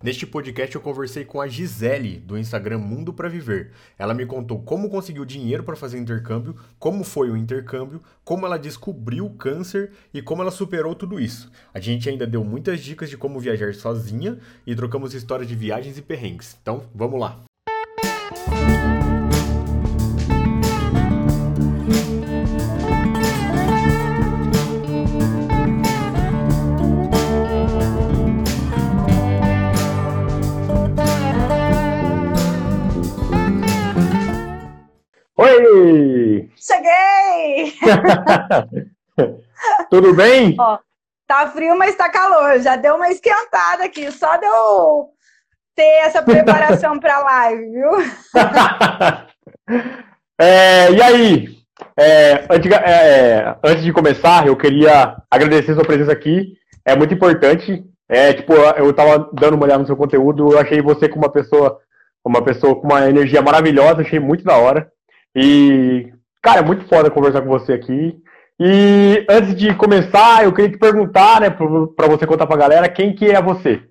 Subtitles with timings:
[0.00, 3.72] Neste podcast eu conversei com a Gisele, do Instagram Mundo para Viver.
[3.98, 8.56] Ela me contou como conseguiu dinheiro para fazer intercâmbio, como foi o intercâmbio, como ela
[8.56, 11.50] descobriu o câncer e como ela superou tudo isso.
[11.74, 15.98] A gente ainda deu muitas dicas de como viajar sozinha e trocamos histórias de viagens
[15.98, 16.56] e perrengues.
[16.62, 17.47] Então, vamos lá.
[39.90, 40.54] Tudo bem?
[40.58, 40.78] Ó,
[41.26, 42.58] tá frio, mas tá calor.
[42.60, 44.10] Já deu uma esquentada aqui.
[44.12, 45.08] Só deu
[45.74, 47.90] ter essa preparação para a live, viu?
[50.38, 51.58] é, e aí?
[51.96, 56.54] É, antes, é, antes, de começar, eu queria agradecer sua presença aqui.
[56.84, 57.84] É muito importante.
[58.08, 61.30] É, tipo, eu tava dando uma olhada no seu conteúdo, eu achei você como uma
[61.30, 61.78] pessoa,
[62.24, 64.90] uma pessoa com uma energia maravilhosa, achei muito da hora.
[65.36, 66.10] E,
[66.48, 68.22] cara, é muito foda conversar com você aqui.
[68.58, 73.14] E antes de começar, eu queria te perguntar, né, para você contar pra galera, quem
[73.14, 73.82] que é você?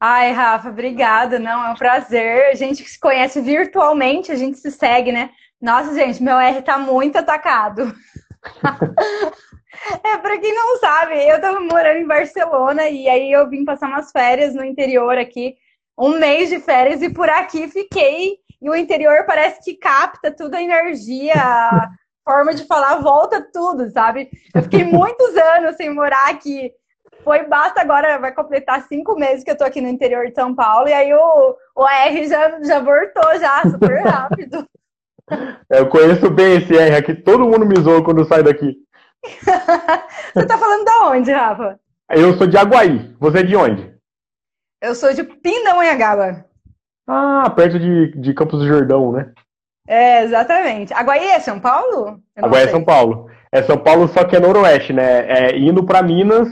[0.00, 1.38] Ai, Rafa, obrigada.
[1.38, 2.50] Não, é um prazer.
[2.50, 5.30] A gente se conhece virtualmente, a gente se segue, né?
[5.60, 7.94] Nossa, gente, meu R tá muito atacado.
[10.04, 13.88] é, para quem não sabe, eu tava morando em Barcelona e aí eu vim passar
[13.88, 15.54] umas férias no interior aqui,
[15.96, 20.54] um mês de férias, e por aqui fiquei e o interior parece que capta tudo
[20.54, 21.88] a energia, a
[22.24, 24.28] forma de falar, volta tudo, sabe?
[24.54, 26.72] Eu fiquei muitos anos sem morar aqui.
[27.24, 30.54] Foi basta agora, vai completar cinco meses que eu tô aqui no interior de São
[30.54, 34.66] Paulo, e aí o, o R já, já voltou já, super rápido.
[35.68, 38.76] Eu conheço bem esse R aqui, todo mundo me zoa quando sai daqui.
[40.34, 41.78] Você tá falando de onde, Rafa?
[42.10, 43.14] Eu sou de Aguaí.
[43.18, 43.94] Você é de onde?
[44.80, 46.47] Eu sou de Pindamonhangaba.
[47.08, 49.32] Ah, perto de, de Campos do Jordão, né?
[49.88, 50.92] É, exatamente.
[50.92, 52.20] Aguaí é São Paulo?
[52.36, 53.30] Aguaí é São Paulo.
[53.50, 55.26] É São Paulo, só que é noroeste, né?
[55.26, 56.48] É, indo para Minas,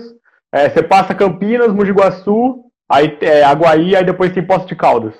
[0.51, 5.15] é, você passa Campinas, Mogi Guaçu, aí é, Aguaí, aí depois tem Poço de Caldas.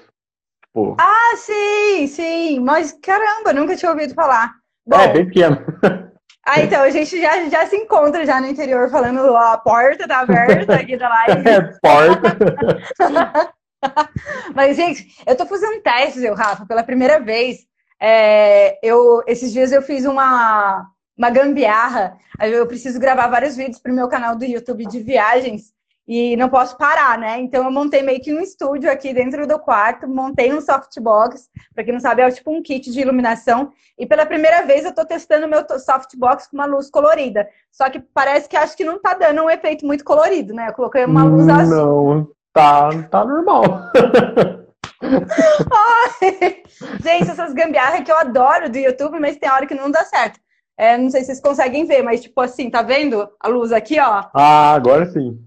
[0.73, 0.97] Pô.
[0.99, 2.61] Ah, sim, sim.
[2.61, 4.55] Mas caramba, nunca tinha ouvido falar.
[4.87, 5.59] Bom, é, bem pequeno.
[6.49, 10.21] Ah, então a gente já, já se encontra já no interior falando a porta tá
[10.21, 11.49] aberta aqui da live.
[11.49, 12.37] É, porta.
[14.55, 17.67] Mas, gente, eu tô fazendo testes, eu, Rafa, pela primeira vez.
[18.01, 22.19] É, eu, esses dias eu fiz uma, uma gambiarra.
[22.41, 25.75] Eu preciso gravar vários vídeos pro meu canal do YouTube de viagens
[26.09, 27.41] e não posso parar, né?
[27.41, 31.83] Então eu montei meio que um estúdio aqui dentro do quarto, montei um softbox, para
[31.83, 35.05] quem não sabe, é tipo um kit de iluminação, e pela primeira vez eu tô
[35.05, 37.49] testando meu softbox com uma luz colorida.
[37.73, 40.69] Só que parece que acho que não tá dando um efeito muito colorido, né?
[40.69, 41.57] Eu coloquei uma luz não.
[41.57, 43.63] azul tá, tá normal.
[45.03, 46.63] Ai,
[47.03, 50.41] gente, essas gambiarras que eu adoro do YouTube, mas tem hora que não dá certo.
[50.79, 54.01] É, não sei se vocês conseguem ver, mas tipo assim, tá vendo a luz aqui,
[54.01, 54.25] ó?
[54.35, 55.39] Ah, agora sim.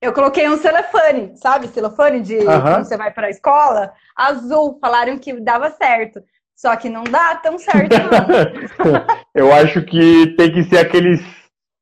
[0.00, 1.68] Eu coloquei um celofane, sabe?
[1.68, 4.78] Celofane de quando você vai para a escola, azul.
[4.80, 6.20] Falaram que dava certo.
[6.56, 9.06] Só que não dá tão certo, não.
[9.34, 11.20] eu acho que tem que ser aqueles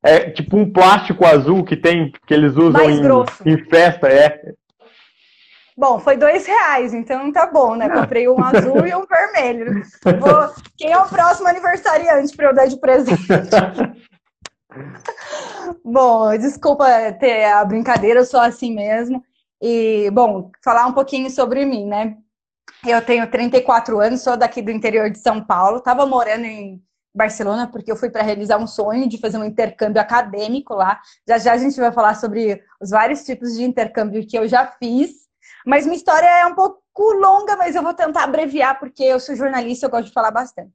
[0.03, 3.01] é tipo um plástico azul que tem que eles usam em,
[3.45, 4.53] em, festa, é.
[5.77, 7.89] Bom, foi dois reais, então tá bom, né?
[7.89, 9.81] Comprei um azul e um vermelho.
[10.19, 10.53] Vou...
[10.77, 13.27] Quem é o próximo aniversariante para eu dar de presente?
[15.83, 16.85] bom, desculpa
[17.19, 19.23] ter a brincadeira, eu sou assim mesmo.
[19.61, 22.17] E, bom, falar um pouquinho sobre mim, né?
[22.85, 26.81] Eu tenho 34 anos, sou daqui do interior de São Paulo, estava morando em
[27.13, 30.99] Barcelona porque eu fui para realizar um sonho de fazer um intercâmbio acadêmico lá.
[31.27, 34.65] Já já a gente vai falar sobre os vários tipos de intercâmbio que eu já
[34.65, 35.20] fiz.
[35.65, 39.35] Mas minha história é um pouco longa, mas eu vou tentar abreviar, porque eu sou
[39.35, 40.71] jornalista, eu gosto de falar bastante.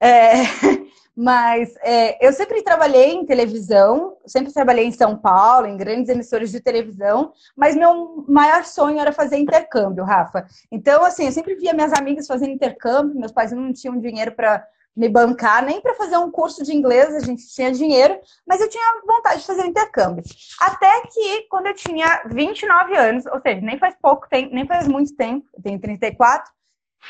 [0.00, 0.32] É,
[1.16, 6.50] mas é, eu sempre trabalhei em televisão, sempre trabalhei em São Paulo, em grandes emissoras
[6.50, 10.46] de televisão, mas meu maior sonho era fazer intercâmbio, Rafa.
[10.70, 14.66] Então, assim, eu sempre via minhas amigas fazendo intercâmbio, meus pais não tinham dinheiro para
[14.96, 18.68] me bancar, nem para fazer um curso de inglês, a gente tinha dinheiro, mas eu
[18.68, 20.22] tinha vontade de fazer intercâmbio.
[20.60, 24.86] Até que, quando eu tinha 29 anos, ou seja, nem faz pouco tempo, nem faz
[24.86, 26.52] muito tempo, eu tenho 34,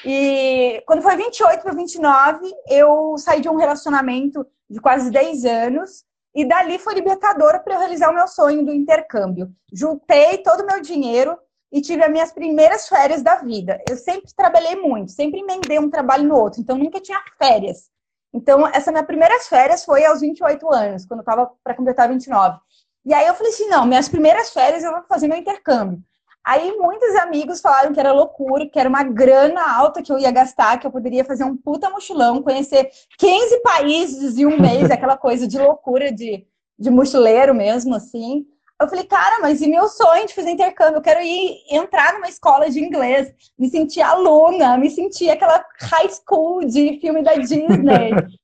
[0.05, 6.05] e quando foi 28 para 29, eu saí de um relacionamento de quase 10 anos,
[6.35, 9.51] e dali foi libertadora para eu realizar o meu sonho do intercâmbio.
[9.73, 11.37] Juntei todo o meu dinheiro,
[11.73, 13.81] e tive as minhas primeiras férias da vida.
[13.89, 17.89] Eu sempre trabalhei muito, sempre emendei um trabalho no outro, então nunca tinha férias.
[18.33, 22.59] Então, essa minha primeiras férias foi aos 28 anos, quando eu estava para completar 29.
[23.05, 26.03] E aí eu falei assim: não, minhas primeiras férias eu vou fazer meu intercâmbio.
[26.45, 30.31] Aí muitos amigos falaram que era loucura, que era uma grana alta que eu ia
[30.31, 35.19] gastar, que eu poderia fazer um puta mochilão, conhecer 15 países em um mês, aquela
[35.19, 36.47] coisa de loucura de,
[36.79, 38.47] de mochileiro mesmo, assim.
[38.81, 40.97] Eu falei, cara, mas e meu sonho de fazer intercâmbio?
[40.97, 46.09] Eu quero ir entrar numa escola de inglês, me sentir aluna, me sentir aquela high
[46.09, 48.13] school de filme da Disney.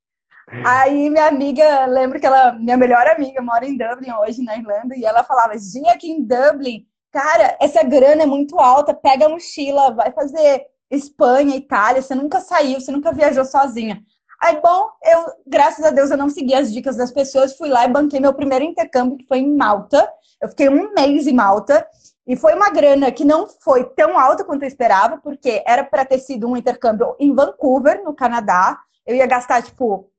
[0.63, 4.95] Aí minha amiga, lembro que ela, minha melhor amiga, mora em Dublin hoje, na Irlanda,
[4.95, 9.29] e ela falava, Gia, aqui em Dublin, cara, essa grana é muito alta, pega a
[9.29, 14.01] mochila, vai fazer Espanha, Itália, você nunca saiu, você nunca viajou sozinha.
[14.39, 17.85] Aí, bom, eu, graças a Deus, eu não segui as dicas das pessoas, fui lá
[17.85, 20.07] e banquei meu primeiro intercâmbio, que foi em Malta.
[20.41, 21.87] Eu fiquei um mês em Malta,
[22.27, 26.03] e foi uma grana que não foi tão alta quanto eu esperava, porque era para
[26.03, 28.77] ter sido um intercâmbio em Vancouver, no Canadá.
[29.05, 30.11] Eu ia gastar, tipo,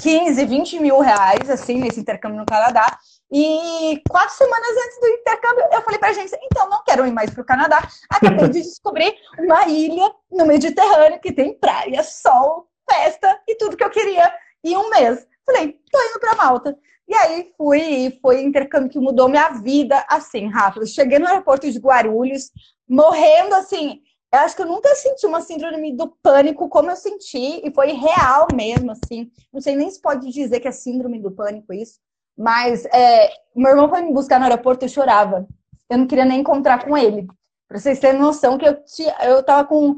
[0.00, 2.96] 15, 20 mil reais, assim, nesse intercâmbio no Canadá.
[3.30, 7.30] E quatro semanas antes do intercâmbio, eu falei pra gente, então, não quero ir mais
[7.30, 7.82] pro Canadá.
[8.08, 13.84] Acabei de descobrir uma ilha no Mediterrâneo que tem praia, sol, festa e tudo que
[13.84, 14.32] eu queria
[14.62, 15.26] em um mês.
[15.44, 16.76] Falei, tô indo pra Malta.
[17.06, 20.86] E aí fui, e foi intercâmbio que mudou minha vida, assim, rápido.
[20.86, 22.50] Cheguei no aeroporto de Guarulhos,
[22.86, 27.66] morrendo, assim, eu acho que eu nunca senti uma síndrome do pânico como eu senti,
[27.66, 29.30] e foi real mesmo, assim.
[29.50, 31.98] Não sei nem se pode dizer que é síndrome do pânico isso,
[32.36, 35.48] mas é, meu irmão foi me buscar no aeroporto e chorava.
[35.88, 37.26] Eu não queria nem encontrar com ele.
[37.66, 39.96] Pra vocês terem noção que eu, tinha, eu tava com,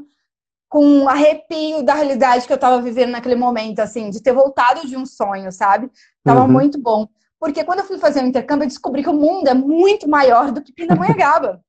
[0.71, 4.95] com arrepio da realidade que eu tava vivendo naquele momento, assim, de ter voltado de
[4.95, 5.91] um sonho, sabe?
[6.23, 6.47] Tava uhum.
[6.47, 7.09] muito bom.
[7.37, 10.49] Porque quando eu fui fazer o intercâmbio, eu descobri que o mundo é muito maior
[10.49, 11.61] do que Pindamonhangaba.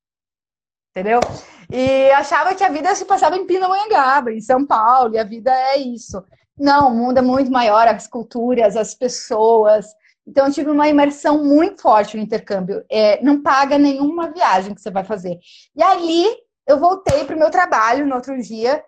[0.96, 1.20] Entendeu?
[1.70, 5.52] E achava que a vida se passava em Pindamonhangaba, em São Paulo, e a vida
[5.52, 6.24] é isso.
[6.58, 9.88] Não, o mundo é muito maior, as culturas, as pessoas.
[10.26, 12.82] Então, eu tive uma imersão muito forte no intercâmbio.
[12.90, 15.38] É, não paga nenhuma viagem que você vai fazer.
[15.76, 16.34] E ali,
[16.66, 18.84] eu voltei para o meu trabalho no outro dia,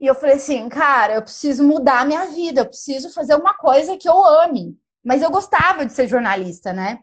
[0.00, 3.54] e eu falei assim, cara, eu preciso mudar a minha vida, eu preciso fazer uma
[3.54, 4.78] coisa que eu ame.
[5.02, 6.98] Mas eu gostava de ser jornalista, né?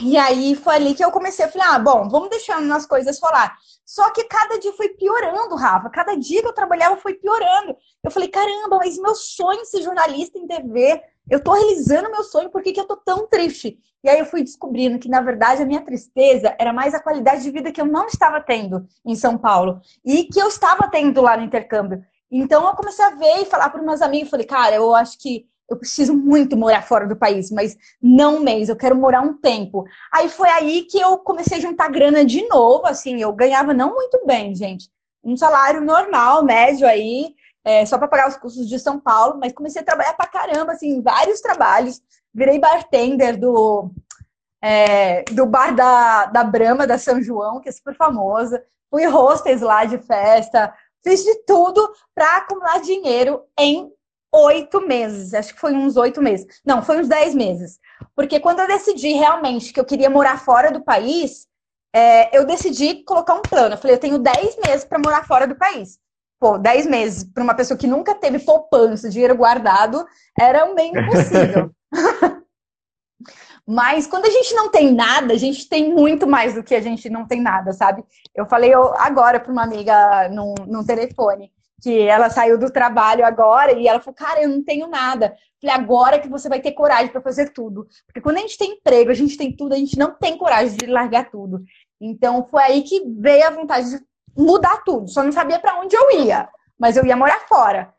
[0.00, 3.18] E aí foi ali que eu comecei a falar, ah, bom, vamos deixando as coisas
[3.20, 3.56] rolar.
[3.84, 5.90] Só que cada dia foi piorando, Rafa.
[5.90, 7.76] Cada dia que eu trabalhava foi piorando.
[8.02, 11.02] Eu falei, caramba, mas meu sonho é ser jornalista em TV.
[11.28, 13.78] Eu tô realizando meu sonho, por que, que eu tô tão triste?
[14.02, 17.42] E aí eu fui descobrindo que, na verdade, a minha tristeza era mais a qualidade
[17.42, 19.80] de vida que eu não estava tendo em São Paulo.
[20.04, 22.02] E que eu estava tendo lá no intercâmbio.
[22.30, 25.46] Então eu comecei a ver e falar para umas amigas, falei, cara, eu acho que
[25.68, 29.34] eu preciso muito morar fora do país, mas não um mês, eu quero morar um
[29.34, 29.84] tempo.
[30.12, 33.94] Aí foi aí que eu comecei a juntar grana de novo, assim, eu ganhava não
[33.94, 34.88] muito bem, gente.
[35.22, 37.34] Um salário normal, médio aí,
[37.70, 40.72] é, só para pagar os custos de São Paulo, mas comecei a trabalhar pra caramba,
[40.72, 42.02] assim, vários trabalhos.
[42.34, 43.90] Virei bartender do,
[44.60, 48.60] é, do bar da, da Brama, da São João, que é super famosa.
[48.90, 50.74] Fui hostess lá de festa,
[51.04, 53.92] fiz de tudo para acumular dinheiro em
[54.32, 56.60] oito meses, acho que foi uns oito meses.
[56.64, 57.78] Não, foi uns dez meses.
[58.16, 61.46] Porque quando eu decidi realmente que eu queria morar fora do país,
[61.94, 63.74] é, eu decidi colocar um plano.
[63.74, 66.00] Eu falei, eu tenho dez meses para morar fora do país.
[66.40, 70.04] Pô, dez meses para uma pessoa que nunca teve poupança, dinheiro guardado,
[70.38, 71.70] era meio impossível.
[73.66, 76.80] Mas quando a gente não tem nada, a gente tem muito mais do que a
[76.80, 78.04] gente não tem nada, sabe?
[78.34, 83.72] Eu falei agora para uma amiga no, no telefone que ela saiu do trabalho agora
[83.72, 85.34] e ela falou, cara, eu não tenho nada.
[85.60, 87.86] Falei, agora que você vai ter coragem para fazer tudo.
[88.06, 90.76] Porque quando a gente tem emprego, a gente tem tudo, a gente não tem coragem
[90.76, 91.62] de largar tudo.
[92.00, 94.04] Então foi aí que veio a vontade de
[94.40, 95.08] mudar tudo.
[95.08, 97.94] Só não sabia para onde eu ia, mas eu ia morar fora.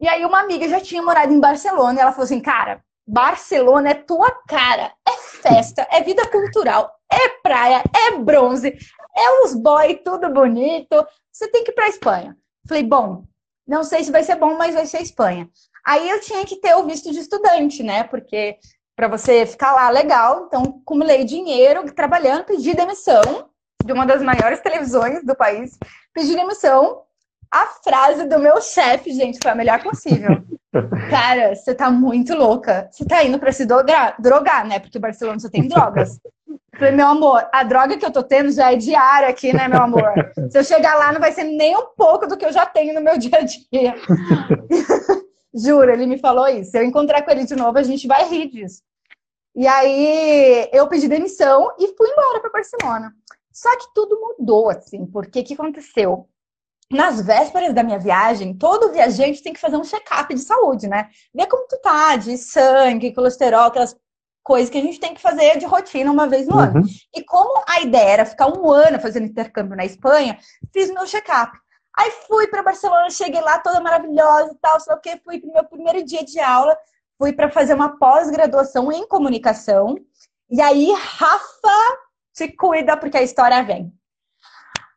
[0.00, 3.90] E aí uma amiga já tinha morado em Barcelona e ela falou assim, cara, Barcelona
[3.90, 8.76] é tua cara, é festa, é vida cultural, é praia, é bronze,
[9.16, 11.06] é os boy tudo bonito.
[11.32, 12.36] Você tem que ir para Espanha.
[12.68, 13.24] Falei, bom,
[13.66, 15.48] não sei se vai ser bom, mas vai ser Espanha.
[15.86, 18.02] Aí eu tinha que ter o visto de estudante, né?
[18.02, 18.58] Porque
[18.96, 23.50] para você ficar lá legal, então acumulei dinheiro trabalhando, pedi demissão
[23.86, 25.78] de uma das maiores televisões do país,
[26.12, 27.02] pedi demissão.
[27.50, 30.42] A frase do meu chefe, gente, foi a melhor possível.
[31.08, 32.88] Cara, você tá muito louca.
[32.90, 34.78] Você tá indo para se drogar, drogar, né?
[34.80, 36.18] Porque Barcelona só tem drogas.
[36.76, 39.80] Falei, meu amor, a droga que eu tô tendo já é diária aqui, né, meu
[39.80, 40.12] amor?
[40.50, 42.92] Se eu chegar lá, não vai ser nem um pouco do que eu já tenho
[42.92, 43.94] no meu dia a dia.
[45.54, 46.72] Juro, ele me falou isso.
[46.72, 48.82] Se eu encontrar com ele de novo, a gente vai rir disso.
[49.54, 53.10] E aí eu pedi demissão e fui embora para Barcelona.
[53.56, 56.28] Só que tudo mudou, assim, porque o que aconteceu?
[56.92, 61.08] Nas vésperas da minha viagem, todo viajante tem que fazer um check-up de saúde, né?
[61.34, 63.96] Ver como tu tá, de sangue, colesterol, aquelas
[64.44, 66.60] coisa que a gente tem que fazer de rotina uma vez no Uhum.
[66.60, 66.82] ano.
[67.16, 70.38] E como a ideia era ficar um ano fazendo intercâmbio na Espanha,
[70.70, 71.58] fiz meu check-up.
[71.98, 75.64] Aí fui para Barcelona, cheguei lá toda maravilhosa e tal, só que fui pro meu
[75.64, 76.76] primeiro dia de aula,
[77.18, 79.96] fui para fazer uma pós-graduação em comunicação.
[80.50, 81.98] E aí, Rafa,
[82.36, 83.90] se cuida porque a história vem.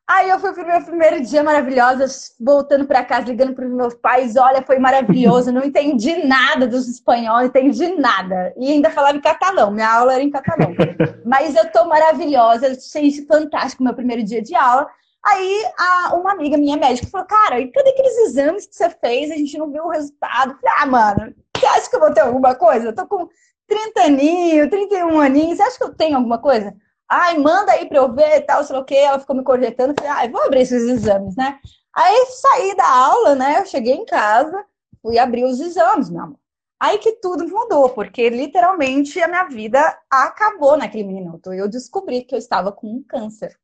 [0.05, 2.05] Aí eu fui pro meu primeiro dia maravilhosa,
[2.39, 4.35] voltando para casa, ligando para os meus pais.
[4.35, 8.53] Olha, foi maravilhoso, não entendi nada dos espanhóis, entendi nada.
[8.57, 10.73] E ainda falava em catalão, minha aula era em catalão.
[11.23, 14.89] Mas eu tô maravilhosa, achei isso fantástico, meu primeiro dia de aula.
[15.23, 19.31] Aí a, uma amiga minha médica falou: Cara, e cadê aqueles exames que você fez?
[19.31, 20.57] A gente não viu o resultado.
[20.59, 22.87] Falei: Ah, mano, você acha que eu vou ter alguma coisa?
[22.87, 23.29] Eu tô com
[23.67, 26.75] 30 aninhos, 31 aninhos, você acha que eu tenho alguma coisa?
[27.09, 28.95] Ai, manda aí pra eu ver e tal, sei lá o quê.
[28.95, 29.95] Ela ficou me corjetando.
[29.97, 31.59] Falei, ai, vou abrir esses exames, né?
[31.93, 33.59] Aí saí da aula, né?
[33.59, 34.63] Eu cheguei em casa,
[35.01, 36.39] fui abrir os exames, meu amor.
[36.79, 41.51] Aí que tudo mudou, porque literalmente a minha vida acabou naquele minuto.
[41.51, 43.59] Eu descobri que eu estava com um câncer.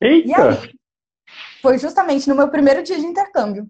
[0.00, 0.50] E Eita!
[0.50, 0.74] aí,
[1.60, 3.68] foi justamente no meu primeiro dia de intercâmbio.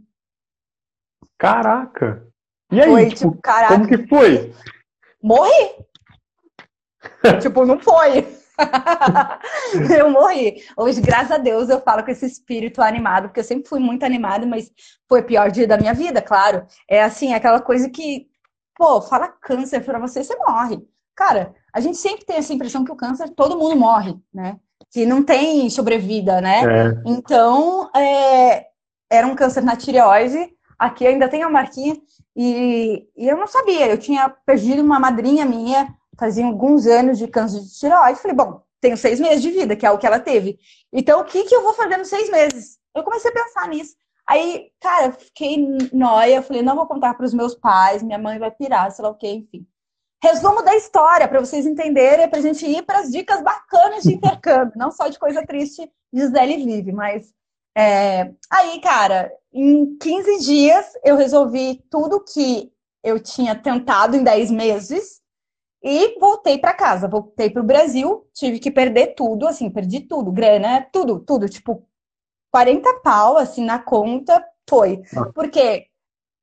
[1.38, 2.26] Caraca!
[2.70, 4.54] E aí, Foi, tipo, tipo, caraca, como que foi?
[5.22, 5.86] morri!
[7.40, 8.41] tipo, não foi.
[9.98, 10.62] eu morri.
[10.76, 14.04] Hoje, graças a Deus, eu falo com esse espírito animado, porque eu sempre fui muito
[14.04, 14.70] animada, mas
[15.08, 16.66] foi o pior dia da minha vida, claro.
[16.88, 18.26] É assim, aquela coisa que,
[18.76, 20.80] pô, fala câncer pra você, você morre.
[21.14, 24.56] Cara, a gente sempre tem essa impressão que o câncer, todo mundo morre, né?
[24.90, 26.62] Que não tem sobrevida, né?
[26.62, 27.02] É.
[27.06, 28.66] Então, é,
[29.10, 30.50] era um câncer na tireoide.
[30.78, 31.96] Aqui ainda tem a marquinha.
[32.34, 33.88] E, e eu não sabia.
[33.88, 38.20] Eu tinha perdido uma madrinha minha, fazia alguns anos de câncer de tireoide.
[38.20, 40.58] Falei, bom, tenho seis meses de vida, que é o que ela teve.
[40.92, 42.78] Então, o que, que eu vou fazer nos seis meses?
[42.94, 43.94] Eu comecei a pensar nisso.
[44.26, 45.58] Aí, cara, fiquei
[45.92, 46.42] nóia.
[46.42, 49.14] Falei, não vou contar para os meus pais, minha mãe vai pirar, sei lá o
[49.14, 49.66] quê, enfim.
[50.22, 54.14] Resumo da história, para vocês entenderem, para a gente ir para as dicas bacanas de
[54.14, 57.34] intercâmbio, não só de coisa triste, Gisele vive, mas
[57.76, 62.70] é, aí, cara, em 15 dias eu resolvi tudo que
[63.02, 65.21] eu tinha tentado em 10 meses
[65.82, 70.30] e voltei para casa, voltei para o Brasil, tive que perder tudo, assim, perdi tudo,
[70.30, 71.84] grana, tudo, tudo, tipo
[72.52, 75.02] 40 pau, assim, na conta, foi.
[75.16, 75.30] Ah.
[75.34, 75.86] Porque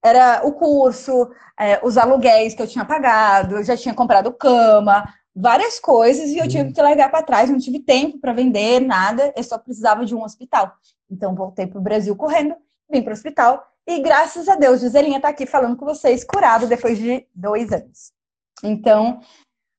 [0.04, 1.30] era o curso,
[1.60, 5.06] é, os aluguéis que eu tinha pagado, eu já tinha comprado cama,
[5.36, 9.34] várias coisas, e eu tive que largar para trás, não tive tempo para vender nada,
[9.38, 10.74] eu só precisava de um hospital.
[11.10, 12.56] Então, voltei para o Brasil correndo,
[12.90, 16.68] vim para o hospital, e graças a Deus, Giselinha está aqui falando com vocês, curado
[16.68, 18.19] depois de dois anos.
[18.64, 19.22] Então,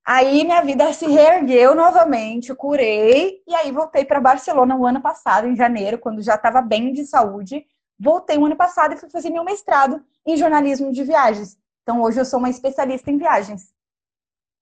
[0.07, 5.47] aí minha vida se reergueu novamente, curei, e aí voltei para Barcelona o ano passado,
[5.47, 7.65] em janeiro, quando já estava bem de saúde.
[7.99, 11.59] Voltei o ano passado e fui fazer meu mestrado em jornalismo de viagens.
[11.83, 13.75] Então, hoje eu sou uma especialista em viagens.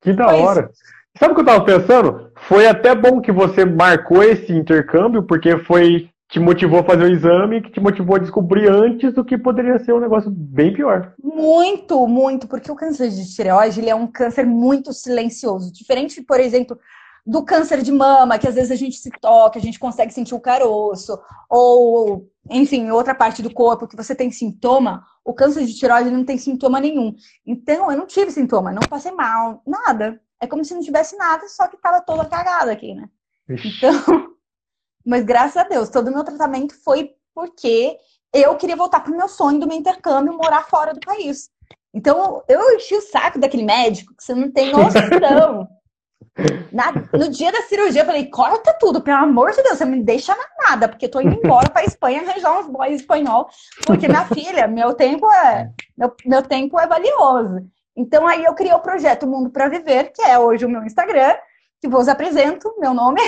[0.01, 0.71] Que da Foi hora.
[1.19, 2.33] Sabe o que eu tava pensando?
[2.49, 7.11] Foi até bom que você marcou esse intercâmbio, porque foi te motivou a fazer o
[7.11, 11.15] exame, que te motivou a descobrir antes do que poderia ser um negócio bem pior.
[11.23, 15.73] Muito, muito, porque o câncer de tireoide ele é um câncer muito silencioso.
[15.73, 16.79] Diferente, por exemplo,
[17.27, 20.35] do câncer de mama, que às vezes a gente se toca, a gente consegue sentir
[20.35, 21.19] o caroço,
[21.49, 26.25] ou, enfim, outra parte do corpo que você tem sintoma, o câncer de tireoide não
[26.25, 27.15] tem sintoma nenhum.
[27.47, 30.21] Então, eu não tive sintoma, não passei mal, nada.
[30.41, 33.09] É como se não tivesse nada, só que tava toda cagada aqui, né?
[33.49, 33.77] Ixi.
[33.77, 34.38] Então,
[35.09, 37.97] mas graças a Deus, todo o meu tratamento foi porque
[38.33, 41.49] eu queria voltar pro meu sonho do meu intercâmbio, morar fora do país.
[41.95, 45.67] Então, eu enchi o saco daquele médico que você não tem noção.
[46.71, 50.03] Na- no dia da cirurgia, eu falei, corta tudo, pelo amor de Deus, você me
[50.03, 53.49] deixa na nada, porque eu tô indo embora pra Espanha arranjar uns boys espanhol,
[53.87, 57.67] porque minha filha, meu tempo é meu, meu tempo é valioso.
[57.97, 61.35] Então aí eu criei o projeto Mundo para Viver, que é hoje o meu Instagram,
[61.81, 63.21] que vos apresento, meu nome,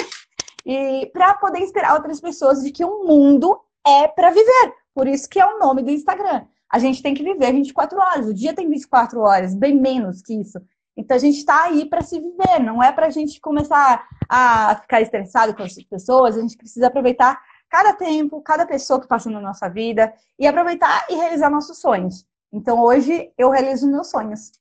[0.65, 4.75] e para poder inspirar outras pessoas de que o mundo é para viver.
[4.95, 6.45] Por isso que é o nome do Instagram.
[6.71, 10.35] A gente tem que viver 24 horas, o dia tem 24 horas, bem menos que
[10.35, 10.61] isso.
[10.97, 14.77] Então a gente está aí para se viver, não é para a gente começar a
[14.77, 19.31] ficar estressado com as pessoas, a gente precisa aproveitar cada tempo, cada pessoa que passa
[19.31, 22.27] na nossa vida e aproveitar e realizar nossos sonhos.
[22.53, 24.53] Então hoje eu realizo meus sonhos.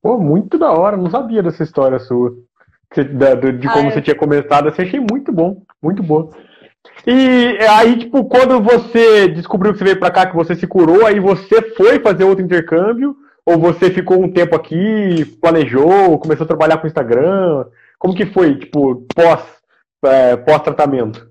[0.00, 2.36] Pô, muito da hora, não sabia dessa história sua.
[2.92, 3.92] Que da- do- De Ah, como é.
[3.92, 6.30] você tinha começado, assim, achei muito bom, muito boa.
[7.06, 11.06] E aí, tipo, quando você descobriu que você veio pra cá, que você se curou,
[11.06, 13.14] aí você foi fazer outro intercâmbio?
[13.46, 17.64] Ou você ficou um tempo aqui, planejou, começou a trabalhar com o Instagram?
[17.98, 19.42] Como que foi, tipo, pós,
[20.04, 21.26] é, pós-tratamento?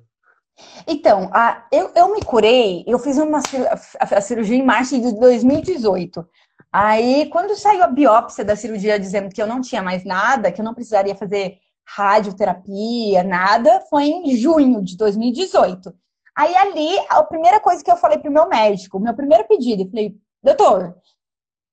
[0.88, 5.20] Então, a- eu, eu me curei, eu fiz uma a, a cirurgia em março de
[5.20, 6.26] 2018.
[6.72, 10.62] Aí, quando saiu a biópsia da cirurgia dizendo que eu não tinha mais nada, que
[10.62, 15.94] eu não precisaria fazer radioterapia, nada, foi em junho de 2018.
[16.36, 19.90] Aí ali, a primeira coisa que eu falei pro meu médico, meu primeiro pedido, eu
[19.90, 20.96] falei, doutor,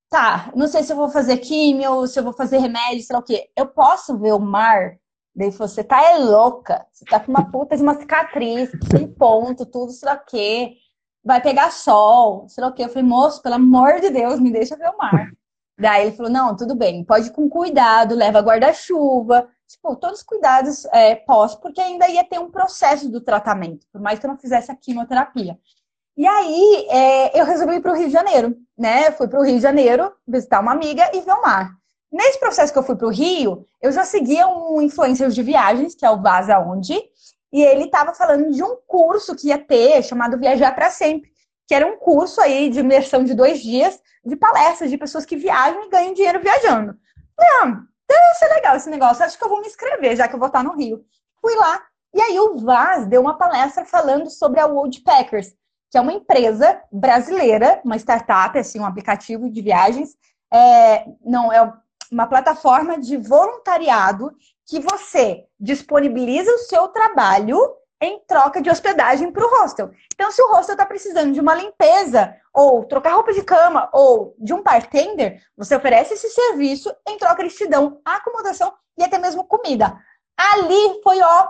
[0.09, 3.21] tá, não sei se eu vou fazer químio, se eu vou fazer remédio, sei lá
[3.21, 3.51] o quê.
[3.57, 4.97] Eu posso ver o mar?
[5.35, 9.67] Daí você tá é louca, você tá com uma puta de uma cicatriz, sem ponto,
[9.67, 10.77] tudo, sei lá o quê.
[11.25, 12.85] Vai pegar sol, sei lá o quê.
[12.85, 15.31] Eu falei, moço, pelo amor de Deus, me deixa ver o mar.
[15.79, 20.25] Daí ele falou, não, tudo bem, pode ir com cuidado, leva guarda-chuva, tipo, todos os
[20.25, 24.31] cuidados é, posso, porque ainda ia ter um processo do tratamento, por mais que eu
[24.31, 25.59] não fizesse a quimioterapia.
[26.17, 29.11] E aí é, eu resolvi ir para o Rio de Janeiro, né?
[29.11, 31.73] Fui para o Rio de Janeiro visitar uma amiga e ver o mar.
[32.13, 35.97] Nesse processo que eu fui para o Rio, eu já seguia um influencer de viagens,
[35.97, 37.03] que é o Vaza Onde,
[37.55, 41.31] e ele estava falando de um curso que ia ter, chamado Viajar para Sempre,
[41.69, 45.37] que era um curso aí de imersão de dois dias, de palestras de pessoas que
[45.37, 46.99] viajam e ganham dinheiro viajando.
[47.39, 50.39] Não, deve ser legal esse negócio, acho que eu vou me inscrever, já que eu
[50.41, 51.05] vou estar no Rio.
[51.41, 51.81] Fui lá,
[52.13, 55.55] e aí o Vaz deu uma palestra falando sobre a Woodpeckers,
[55.93, 60.17] que é uma empresa brasileira, uma startup, assim, um aplicativo de viagens.
[60.53, 61.73] É, não, é
[62.11, 64.33] uma plataforma de voluntariado
[64.67, 67.59] que você disponibiliza o seu trabalho
[68.01, 69.91] em troca de hospedagem para o hostel.
[70.13, 74.35] Então, se o hostel está precisando de uma limpeza, ou trocar roupa de cama, ou
[74.39, 79.19] de um bartender, você oferece esse serviço, em troca eles te dão acomodação e até
[79.19, 79.99] mesmo comida.
[80.37, 81.49] Ali foi, ó,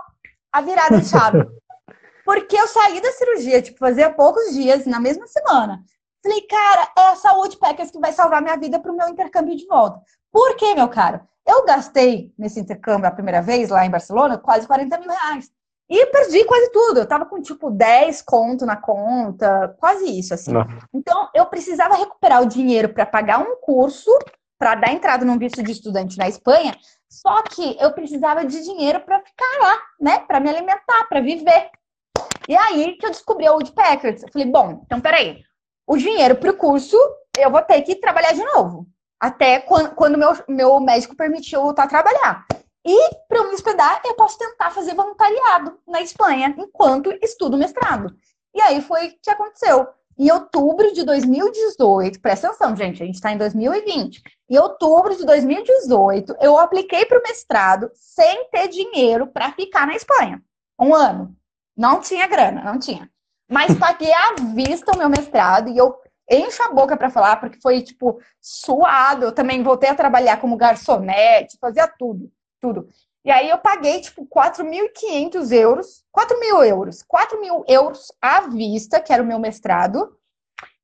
[0.51, 1.45] a virada de chave.
[2.23, 5.83] Porque eu saí da cirurgia, tipo, fazia poucos dias, na mesma semana.
[6.23, 9.55] Falei, cara, é a Saúde Packers que vai salvar minha vida para o meu intercâmbio
[9.55, 10.01] de volta.
[10.35, 11.21] Por quê, meu caro?
[11.47, 15.49] Eu gastei nesse intercâmbio a primeira vez lá em Barcelona quase 40 mil reais.
[15.89, 16.99] E perdi quase tudo.
[16.99, 20.51] Eu tava com tipo 10 conto na conta, quase isso, assim.
[20.51, 20.67] Não.
[20.93, 24.11] Então, eu precisava recuperar o dinheiro para pagar um curso,
[24.59, 26.75] para dar entrada num visto de estudante na Espanha.
[27.09, 30.19] Só que eu precisava de dinheiro para ficar lá, né?
[30.19, 31.69] Para me alimentar, para viver.
[32.49, 34.21] E aí que eu descobri a Woodpeckers.
[34.21, 35.43] Eu falei, bom, então peraí.
[35.87, 36.97] O dinheiro para o curso,
[37.39, 38.85] eu vou ter que trabalhar de novo.
[39.25, 42.45] Até quando, meu, meu médico permitiu voltar a trabalhar.
[42.85, 48.15] E para eu me hospedar, eu posso tentar fazer voluntariado na Espanha, enquanto estudo mestrado.
[48.53, 49.87] E aí foi o que aconteceu.
[50.15, 54.21] Em outubro de 2018, presta atenção, gente, a gente está em 2020.
[54.47, 59.95] Em outubro de 2018, eu apliquei para o mestrado sem ter dinheiro para ficar na
[59.95, 60.39] Espanha.
[60.79, 61.35] Um ano.
[61.75, 63.09] Não tinha grana, não tinha.
[63.49, 67.59] Mas paguei à vista o meu mestrado e eu encho a boca para falar, porque
[67.61, 69.25] foi, tipo, suado.
[69.25, 72.89] Eu também voltei a trabalhar como garçonete, fazia tudo, tudo.
[73.23, 78.99] E aí eu paguei, tipo, 4.500 euros, 4 mil euros, 4 mil euros à vista,
[78.99, 80.15] que era o meu mestrado.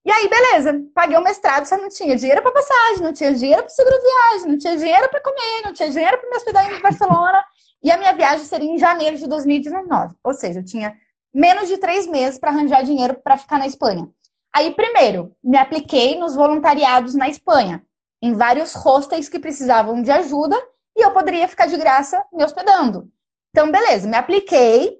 [0.04, 3.62] E aí, beleza, paguei o mestrado, só não tinha dinheiro para passagem, não tinha dinheiro
[3.62, 6.82] para seguro viagem, não tinha dinheiro para comer, não tinha dinheiro para me hospedar em
[6.82, 7.46] Barcelona.
[7.84, 10.16] E a minha viagem seria em janeiro de 2019.
[10.24, 10.96] Ou seja, eu tinha
[11.32, 14.10] menos de três meses para arranjar dinheiro para ficar na Espanha.
[14.54, 17.84] Aí, primeiro, me apliquei nos voluntariados na Espanha,
[18.22, 20.56] em vários hostels que precisavam de ajuda
[20.96, 23.10] e eu poderia ficar de graça me hospedando.
[23.50, 25.00] Então, beleza, me apliquei.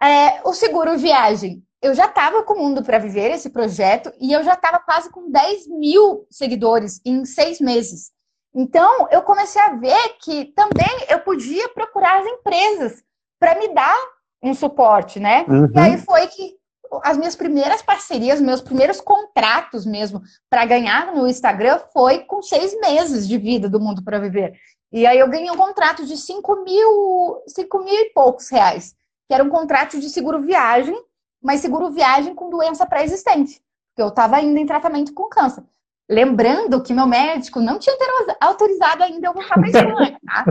[0.00, 1.62] É, o seguro viagem.
[1.82, 5.10] Eu já estava com o Mundo para Viver, esse projeto, e eu já estava quase
[5.10, 8.10] com 10 mil seguidores em seis meses.
[8.54, 13.02] Então, eu comecei a ver que também eu podia procurar as empresas
[13.38, 13.96] para me dar
[14.42, 15.44] um suporte, né?
[15.48, 15.70] Uhum.
[15.74, 16.57] E aí foi que
[17.02, 22.78] as minhas primeiras parcerias, meus primeiros contratos mesmo para ganhar no Instagram foi com seis
[22.80, 24.58] meses de vida do Mundo para Viver.
[24.92, 28.94] E aí eu ganhei um contrato de 5 mil, 5 mil e poucos reais,
[29.28, 30.98] que era um contrato de seguro viagem,
[31.42, 35.62] mas seguro viagem com doença pré-existente, porque eu estava ainda em tratamento com câncer.
[36.10, 37.94] Lembrando que meu médico não tinha
[38.40, 40.44] autorizado ainda eu voltar para Espanha, tá?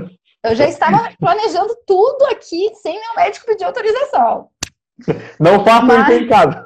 [0.43, 4.49] Eu já estava planejando tudo aqui sem meu médico pedir autorização.
[5.39, 6.09] Não faça Mas...
[6.09, 6.65] isso em casa.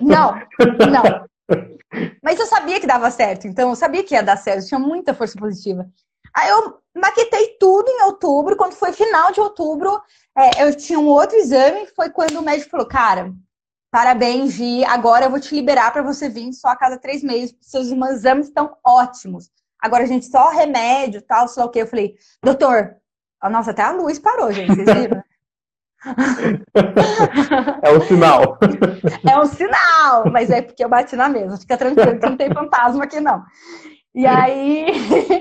[0.00, 0.34] Não,
[0.90, 1.28] não.
[2.22, 5.14] Mas eu sabia que dava certo, então eu sabia que ia dar certo, tinha muita
[5.14, 5.86] força positiva.
[6.34, 10.00] Aí eu maquetei tudo em outubro, quando foi final de outubro,
[10.36, 13.32] é, eu tinha um outro exame, foi quando o médico falou, cara,
[13.90, 14.84] Parabéns, Gi.
[14.84, 18.48] Agora eu vou te liberar para você vir só a cada três meses, seus exames
[18.48, 19.50] estão ótimos.
[19.80, 21.82] Agora, a gente, só remédio, tal, sei lá o quê.
[21.82, 22.96] Eu falei, doutor,
[23.44, 24.74] nossa, até a luz parou, gente.
[24.74, 25.22] Vocês viram?
[27.82, 28.58] É um sinal.
[29.28, 31.56] É um sinal, mas é porque eu bati na mesa.
[31.56, 33.42] Fica tranquilo, que não tem fantasma aqui, não.
[34.14, 34.86] E aí,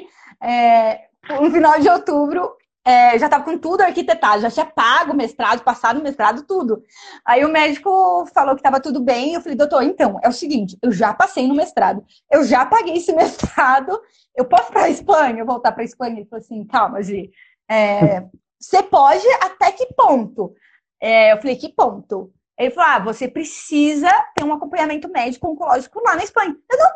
[0.41, 1.01] é,
[1.39, 2.51] no final de outubro,
[2.87, 6.81] é, já estava com tudo arquitetado, já tinha pago o mestrado, passado mestrado, tudo.
[7.25, 10.77] Aí o médico falou que estava tudo bem, eu falei, doutor, então, é o seguinte,
[10.81, 13.99] eu já passei no mestrado, eu já paguei esse mestrado,
[14.33, 16.17] eu posso para a Espanha, voltar para a Espanha?
[16.17, 17.29] Ele falou assim, calma, Gi,
[17.69, 18.23] é,
[18.59, 20.53] você pode até que ponto?
[21.01, 22.31] É, eu falei, que ponto?
[22.57, 26.55] Ele falou, ah, você precisa ter um acompanhamento médico oncológico lá na Espanha.
[26.71, 26.89] Eu não,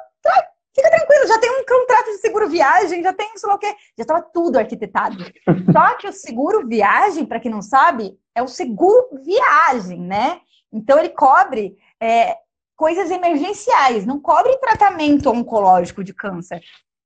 [0.74, 3.76] Fica tranquilo, já tem um contrato de seguro viagem, já tem sei lá o quê.
[3.98, 5.18] Já estava tudo arquitetado.
[5.72, 10.40] Só que o seguro viagem, para quem não sabe, é o seguro viagem, né?
[10.72, 12.38] Então ele cobre é,
[12.78, 16.62] coisas emergenciais, não cobre tratamento oncológico de câncer.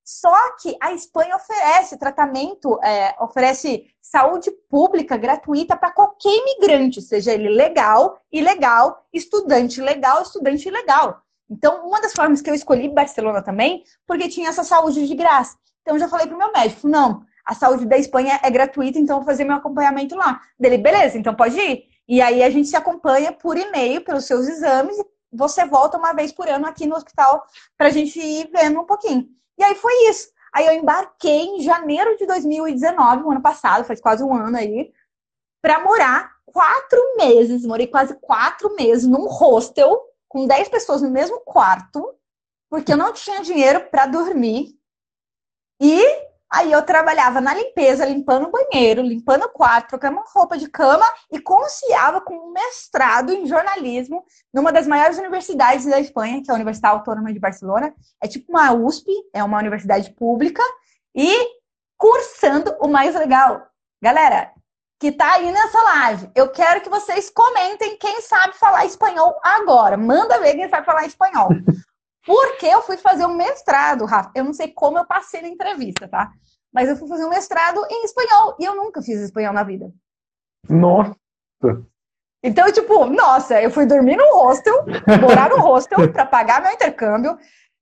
[0.06, 7.34] Só que a Espanha oferece tratamento, é, oferece saúde pública gratuita para qualquer imigrante, seja
[7.34, 11.24] ele legal, ilegal, estudante legal, estudante ilegal.
[11.50, 15.58] Então, uma das formas que eu escolhi Barcelona também, porque tinha essa saúde de graça.
[15.82, 19.18] Então, eu já falei pro meu médico, não, a saúde da Espanha é gratuita, então
[19.18, 20.40] vou fazer meu acompanhamento lá.
[20.60, 21.86] Dele, beleza, então pode ir.
[22.08, 26.14] E aí a gente se acompanha por e-mail pelos seus exames e você volta uma
[26.14, 27.44] vez por ano aqui no hospital
[27.76, 29.28] para a gente ir vendo um pouquinho.
[29.58, 30.30] E aí foi isso.
[30.54, 34.94] Aí eu embarquei em janeiro de 2019, o ano passado, faz quase um ano aí,
[35.62, 41.42] para morar quatro meses, morei quase quatro meses num hostel com 10 pessoas no mesmo
[41.42, 42.16] quarto,
[42.70, 44.80] porque eu não tinha dinheiro para dormir.
[45.82, 46.02] E
[46.56, 51.06] aí eu trabalhava na limpeza, limpando o banheiro, limpando o quarto, trocando roupa de cama
[51.32, 56.54] e conciliava com um mestrado em jornalismo numa das maiores universidades da Espanha, que é
[56.54, 57.94] a Universidade Autônoma de Barcelona.
[58.22, 60.64] É tipo uma USP, é uma universidade pública,
[61.14, 61.32] e
[61.98, 63.68] cursando o mais legal.
[64.02, 64.52] Galera,
[65.00, 66.30] que está aí nessa live.
[66.36, 69.98] Eu quero que vocês comentem quem sabe falar espanhol agora.
[69.98, 71.50] Manda ver quem sabe falar espanhol.
[72.26, 74.32] Porque eu fui fazer um mestrado, Rafa.
[74.34, 76.32] Eu não sei como eu passei na entrevista, tá?
[76.74, 79.92] Mas eu fui fazer um mestrado em espanhol e eu nunca fiz espanhol na vida.
[80.68, 81.16] Nossa!
[82.44, 84.86] Então, tipo, nossa, eu fui dormir no hostel,
[85.22, 87.38] morar no hostel para pagar meu intercâmbio.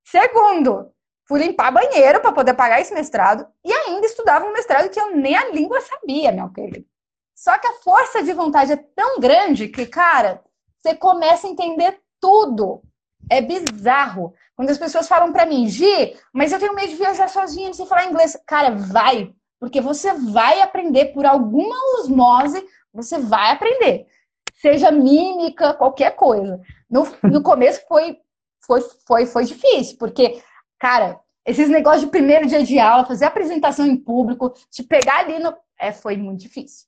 [0.06, 0.90] Segundo,
[1.28, 5.16] fui limpar banheiro para poder pagar esse mestrado e ainda estudava um mestrado que eu
[5.16, 6.86] nem a língua sabia, meu querido.
[7.36, 10.42] Só que a força de vontade é tão grande que, cara,
[10.82, 12.82] você começa a entender tudo.
[13.30, 14.34] É bizarro.
[14.56, 17.86] Quando as pessoas falam para mim, Gi, mas eu tenho medo de viajar sozinha sem
[17.86, 18.38] falar inglês.
[18.46, 19.34] Cara, vai.
[19.60, 24.06] Porque você vai aprender por alguma osmose, você vai aprender.
[24.56, 26.62] Seja mímica, qualquer coisa.
[26.90, 28.18] No, no começo foi,
[28.66, 30.42] foi, foi, foi difícil, porque,
[30.80, 35.40] cara, esses negócios de primeiro dia de aula, fazer apresentação em público, te pegar ali
[35.40, 35.54] no.
[35.80, 36.88] É, foi muito difícil.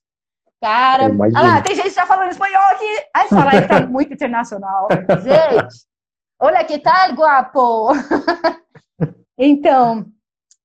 [0.60, 3.04] Cara, olha lá, tem gente já falando espanhol aqui.
[3.14, 4.88] Ai, essa live tá muito internacional.
[5.22, 5.86] Gente,
[6.38, 7.92] olha que tal, guapo.
[9.38, 10.06] então,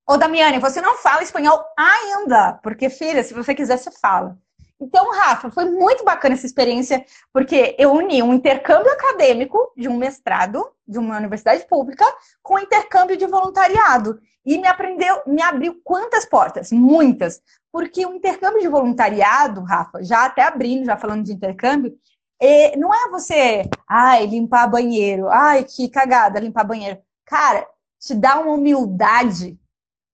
[0.07, 4.37] ô Damiane, você não fala espanhol ainda, porque, filha, se você quiser, você fala.
[4.81, 9.95] Então, Rafa, foi muito bacana essa experiência, porque eu uni um intercâmbio acadêmico de um
[9.95, 12.03] mestrado de uma universidade pública
[12.41, 14.19] com um intercâmbio de voluntariado.
[14.43, 16.71] E me aprendeu, me abriu quantas portas?
[16.71, 17.39] Muitas.
[17.71, 21.95] Porque o intercâmbio de voluntariado, Rafa, já até abrindo, já falando de intercâmbio,
[22.41, 26.99] é, não é você, ai, limpar banheiro, ai, que cagada, limpar banheiro.
[27.23, 27.67] Cara,
[27.99, 29.59] te dá uma humildade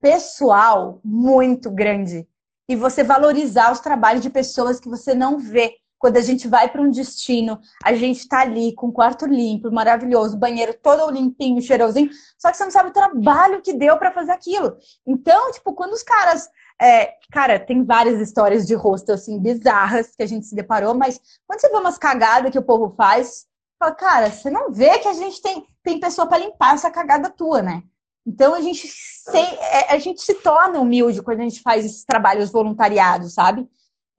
[0.01, 2.27] pessoal muito grande
[2.69, 5.77] e você valorizar os trabalhos de pessoas que você não vê.
[5.97, 9.71] Quando a gente vai para um destino, a gente está ali com o quarto limpo,
[9.71, 14.11] maravilhoso, banheiro todo limpinho, cheirosinho, só que você não sabe o trabalho que deu para
[14.11, 14.77] fazer aquilo.
[15.07, 16.47] Então, tipo, quando os caras.
[16.79, 21.19] É, cara, tem várias histórias de rosto assim bizarras que a gente se deparou, mas
[21.47, 23.45] quando você vê umas cagadas que o povo faz,
[23.79, 27.29] fala, cara, você não vê que a gente tem, tem pessoa para limpar essa cagada
[27.29, 27.83] tua, né?
[28.25, 32.03] Então a gente, se, é, a gente se torna humilde quando a gente faz esses
[32.03, 33.67] trabalhos voluntariados, sabe?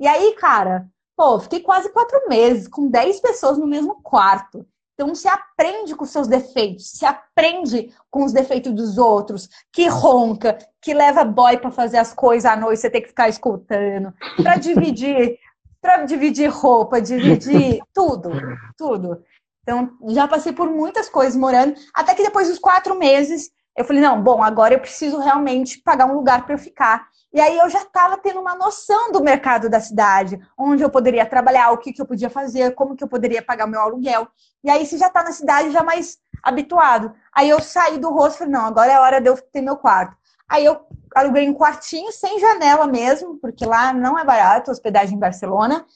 [0.01, 4.67] E aí, cara, pô, fiquei quase quatro meses com dez pessoas no mesmo quarto.
[4.99, 10.59] Então você aprende com seus defeitos, se aprende com os defeitos dos outros, que ronca,
[10.83, 14.57] que leva boy para fazer as coisas à noite, você tem que ficar escutando, para
[14.57, 15.39] dividir,
[15.81, 18.31] para dividir roupa, dividir tudo,
[18.77, 19.23] tudo.
[19.63, 24.03] Então já passei por muitas coisas morando, até que depois dos quatro meses eu falei,
[24.03, 27.07] não, bom, agora eu preciso realmente pagar um lugar para eu ficar.
[27.33, 31.25] E aí eu já estava tendo uma noção do mercado da cidade, onde eu poderia
[31.25, 34.27] trabalhar, o que, que eu podia fazer, como que eu poderia pagar meu aluguel.
[34.65, 37.15] E aí você já está na cidade já mais habituado.
[37.33, 39.77] Aí eu saí do rosto e falei, não, agora é hora de eu ter meu
[39.77, 40.17] quarto.
[40.49, 40.81] Aí eu
[41.15, 45.87] aluguei um quartinho sem janela mesmo, porque lá não é barato, hospedagem em Barcelona.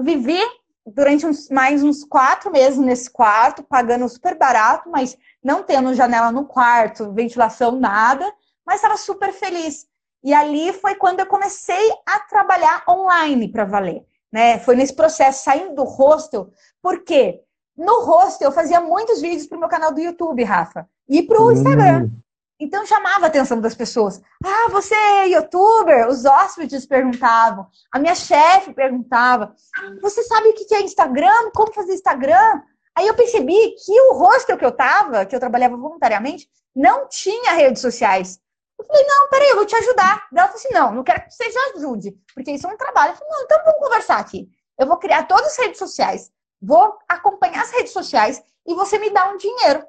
[0.00, 0.40] Vivi
[0.86, 6.30] durante uns, mais uns quatro meses nesse quarto, pagando super barato, mas não tendo janela
[6.30, 8.30] no quarto, ventilação, nada,
[8.66, 9.86] mas estava super feliz.
[10.22, 14.04] E ali foi quando eu comecei a trabalhar online para valer.
[14.32, 14.58] Né?
[14.58, 16.50] Foi nesse processo, saindo do hostel,
[16.82, 17.40] porque
[17.76, 21.40] no hostel eu fazia muitos vídeos para o meu canal do YouTube, Rafa, e para
[21.40, 22.10] o hum.
[22.60, 24.20] Então chamava a atenção das pessoas.
[24.44, 26.08] Ah, você é youtuber?
[26.08, 27.66] Os hóspedes perguntavam.
[27.92, 29.54] A minha chefe perguntava.
[30.00, 31.50] Você sabe o que é Instagram?
[31.54, 32.62] Como fazer Instagram?
[32.96, 37.54] Aí eu percebi que o hostel que eu tava, que eu trabalhava voluntariamente, não tinha
[37.54, 38.38] redes sociais.
[38.78, 40.26] Eu falei, não, peraí, eu vou te ajudar.
[40.32, 43.12] Ela falou assim, não, não quero que você já ajude, porque isso é um trabalho.
[43.12, 44.48] Eu falei, não, então vamos conversar aqui.
[44.78, 49.10] Eu vou criar todas as redes sociais, vou acompanhar as redes sociais e você me
[49.10, 49.84] dá um dinheiro.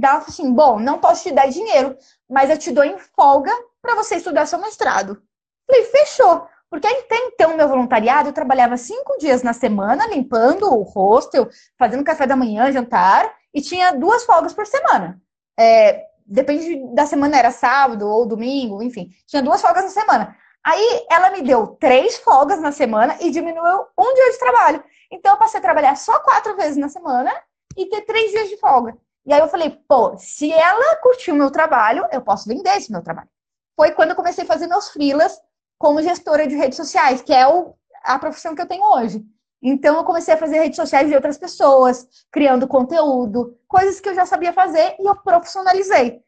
[0.00, 1.96] Falou assim, bom, não posso te dar dinheiro,
[2.28, 5.22] mas eu te dou em folga para você estudar seu mestrado.
[5.66, 6.46] Falei, fechou.
[6.70, 12.02] Porque até então, meu voluntariado, eu trabalhava cinco dias na semana, limpando o hostel, fazendo
[12.02, 15.20] café da manhã, jantar, e tinha duas folgas por semana.
[15.56, 20.36] É, depende da semana, era sábado ou domingo, enfim, tinha duas folgas na semana.
[20.64, 24.84] Aí ela me deu três folgas na semana e diminuiu um dia de trabalho.
[25.12, 27.30] Então eu passei a trabalhar só quatro vezes na semana
[27.76, 28.96] e ter três dias de folga.
[29.26, 32.92] E aí eu falei, pô, se ela curtiu o meu trabalho, eu posso vender esse
[32.92, 33.28] meu trabalho.
[33.76, 35.40] Foi quando eu comecei a fazer meus freelas
[35.78, 39.24] como gestora de redes sociais, que é o, a profissão que eu tenho hoje.
[39.62, 44.14] Então, eu comecei a fazer redes sociais de outras pessoas, criando conteúdo, coisas que eu
[44.14, 46.20] já sabia fazer e eu profissionalizei.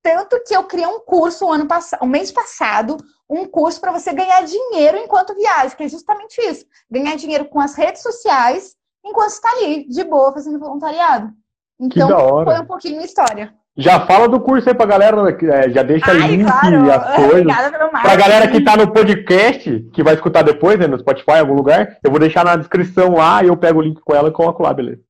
[0.00, 2.96] Tanto que eu criei um curso o ano passado, mês passado,
[3.28, 6.64] um curso para você ganhar dinheiro enquanto viaja, que é justamente isso.
[6.88, 11.32] Ganhar dinheiro com as redes sociais enquanto está ali, de boa, fazendo voluntariado.
[11.80, 13.52] Então, foi um pouquinho a história.
[13.76, 16.92] Já fala do curso aí pra galera, é, já deixa Ai, link claro.
[16.92, 17.56] as coisas.
[18.02, 21.54] Pra galera que tá no podcast, que vai escutar depois, né, no Spotify, em algum
[21.54, 24.32] lugar, eu vou deixar na descrição lá e eu pego o link com ela e
[24.32, 25.00] coloco lá, beleza?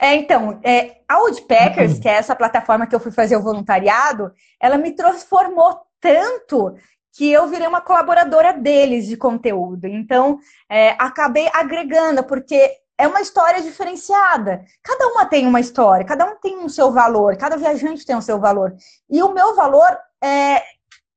[0.00, 4.32] É, então, é, a Woodpeckers, que é essa plataforma que eu fui fazer o voluntariado,
[4.60, 6.74] ela me transformou tanto
[7.16, 9.86] que eu virei uma colaboradora deles de conteúdo.
[9.86, 10.38] Então,
[10.68, 14.64] é, acabei agregando, porque é uma história diferenciada.
[14.82, 18.18] Cada uma tem uma história, cada um tem um seu valor, cada viajante tem o
[18.18, 18.74] um seu valor.
[19.10, 20.62] E o meu valor é,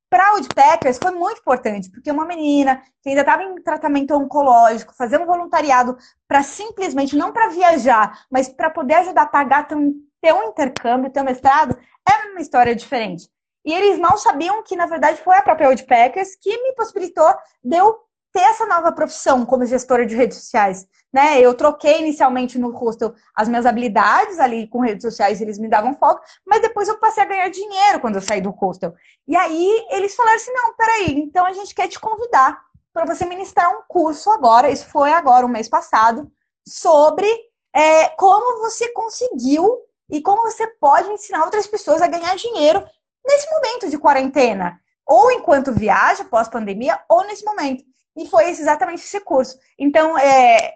[0.10, 5.20] para Woodpeckers foi muito importante, porque uma menina que ainda estava em tratamento oncológico, fazer
[5.20, 10.50] um voluntariado para simplesmente, não para viajar, mas para poder ajudar a pagar ter um
[10.50, 13.30] intercâmbio, ter um mestrado, é uma história diferente.
[13.66, 17.30] E eles mal sabiam que, na verdade, foi a própria Woodpeckers que me possibilitou
[17.62, 18.07] de eu
[18.38, 21.40] ter essa nova profissão como gestora de redes sociais né?
[21.40, 25.96] Eu troquei inicialmente no hostel as minhas habilidades ali com redes sociais, eles me davam
[25.96, 28.94] foco, mas depois eu passei a ganhar dinheiro quando eu saí do hostel.
[29.28, 32.62] E aí eles falaram assim: não, peraí, então a gente quer te convidar
[32.94, 36.32] para você ministrar um curso agora, isso foi agora, o mês passado,
[36.68, 37.28] sobre
[37.74, 42.84] é, como você conseguiu e como você pode ensinar outras pessoas a ganhar dinheiro
[43.26, 44.80] nesse momento de quarentena.
[45.06, 47.84] Ou enquanto viaja, pós-pandemia, ou nesse momento.
[48.18, 49.58] E foi exatamente esse curso.
[49.78, 50.74] Então, é,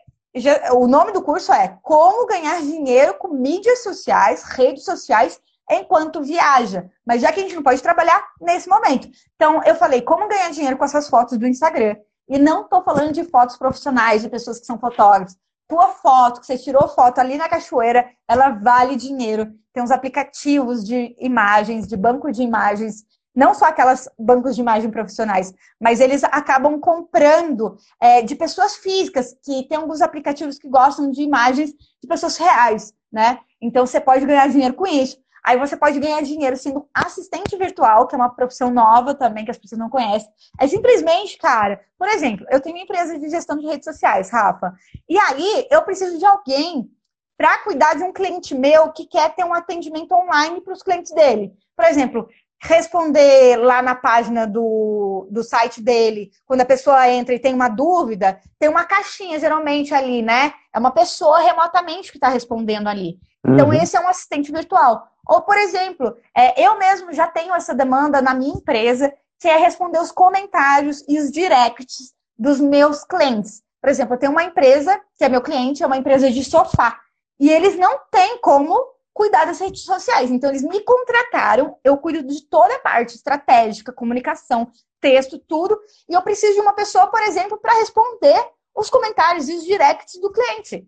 [0.73, 6.89] o nome do curso é Como Ganhar Dinheiro com Mídias Sociais, Redes Sociais, enquanto viaja.
[7.05, 9.09] Mas já que a gente não pode trabalhar nesse momento.
[9.35, 11.95] Então, eu falei como ganhar dinheiro com essas fotos do Instagram.
[12.29, 15.35] E não estou falando de fotos profissionais, de pessoas que são fotógrafos.
[15.67, 19.51] Tua foto, que você tirou foto ali na cachoeira, ela vale dinheiro.
[19.73, 23.03] Tem uns aplicativos de imagens, de banco de imagens
[23.35, 29.35] não só aquelas bancos de imagem profissionais, mas eles acabam comprando é, de pessoas físicas,
[29.43, 33.39] que tem alguns aplicativos que gostam de imagens de pessoas reais, né?
[33.61, 35.17] Então você pode ganhar dinheiro com isso.
[35.43, 39.49] Aí você pode ganhar dinheiro sendo assistente virtual, que é uma profissão nova também, que
[39.49, 40.29] as pessoas não conhecem.
[40.59, 44.73] É simplesmente, cara, por exemplo, eu tenho uma empresa de gestão de redes sociais, Rafa,
[45.09, 46.91] e aí eu preciso de alguém
[47.37, 51.11] para cuidar de um cliente meu que quer ter um atendimento online para os clientes
[51.11, 51.51] dele.
[51.75, 52.29] Por exemplo,
[52.61, 57.67] responder lá na página do, do site dele, quando a pessoa entra e tem uma
[57.67, 60.53] dúvida, tem uma caixinha geralmente ali, né?
[60.73, 63.19] É uma pessoa remotamente que está respondendo ali.
[63.43, 63.73] Então, uhum.
[63.73, 65.07] esse é um assistente virtual.
[65.27, 69.57] Ou, por exemplo, é, eu mesmo já tenho essa demanda na minha empresa, que é
[69.57, 73.63] responder os comentários e os directs dos meus clientes.
[73.81, 76.99] Por exemplo, eu tenho uma empresa, que é meu cliente, é uma empresa de sofá.
[77.39, 78.79] E eles não têm como
[79.13, 80.31] cuidar das redes sociais.
[80.31, 85.79] Então, eles me contrataram, eu cuido de toda a parte estratégica, comunicação, texto, tudo.
[86.09, 88.43] E eu preciso de uma pessoa, por exemplo, para responder
[88.75, 90.87] os comentários e os directs do cliente.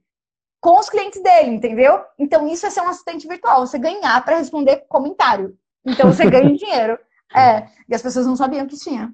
[0.62, 2.02] Com os clientes dele, entendeu?
[2.18, 5.58] Então, isso é ser um assistente virtual, você ganhar para responder comentário.
[5.86, 6.98] Então, você ganha dinheiro.
[7.36, 9.12] É, e as pessoas não sabiam que tinha.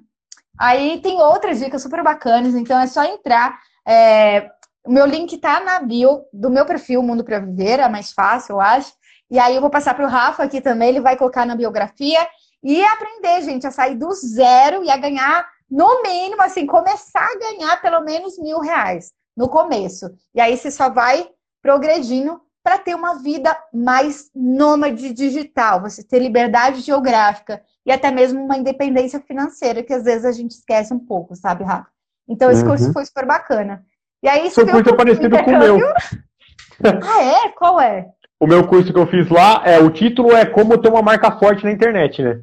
[0.58, 3.58] Aí tem outras dicas super bacanas, então é só entrar.
[3.86, 4.50] É,
[4.84, 8.54] o meu link tá na bio do meu perfil Mundo para Viver, é mais fácil,
[8.54, 8.92] eu acho.
[9.30, 12.18] E aí eu vou passar para o Rafa aqui também, ele vai colocar na biografia.
[12.62, 17.38] E aprender, gente, a sair do zero e a ganhar, no mínimo, assim, começar a
[17.38, 20.10] ganhar pelo menos mil reais no começo.
[20.34, 21.28] E aí você só vai
[21.62, 28.44] progredindo para ter uma vida mais nômade digital, você ter liberdade geográfica e até mesmo
[28.44, 31.88] uma independência financeira, que às vezes a gente esquece um pouco, sabe, Rafa?
[32.28, 32.68] Então esse uhum.
[32.68, 33.84] curso foi super bacana.
[34.22, 35.78] E aí Seu curso é parecido com o meu.
[36.84, 37.48] ah, é?
[37.50, 38.10] Qual é?
[38.40, 41.30] O meu curso que eu fiz lá, é, o título é Como ter uma marca
[41.32, 42.40] forte na internet, né?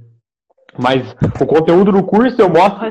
[0.77, 2.87] Mas o conteúdo do curso eu mostro.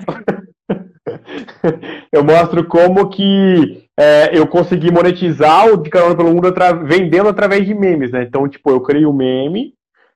[2.11, 7.29] eu mostro como que é, eu consegui monetizar o de Carona pelo Mundo atra vendendo
[7.29, 8.25] através de memes, né?
[8.25, 9.73] Então, tipo, eu crio o um meme,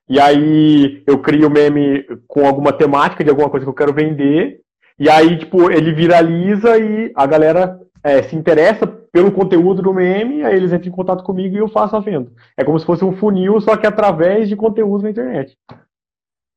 [0.08, 3.74] e aí eu crio o um meme com alguma temática de alguma coisa que eu
[3.74, 4.60] quero vender,
[4.98, 10.44] e aí, tipo, ele viraliza e a galera é, se interessa pelo conteúdo do meme,
[10.44, 12.30] aí eles entram em contato comigo e eu faço a venda.
[12.56, 15.56] É como se fosse um funil, só que através de conteúdo na internet.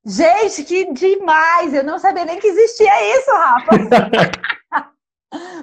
[0.05, 1.73] Gente, que demais!
[1.73, 3.71] Eu não sabia nem que existia isso, Rafa.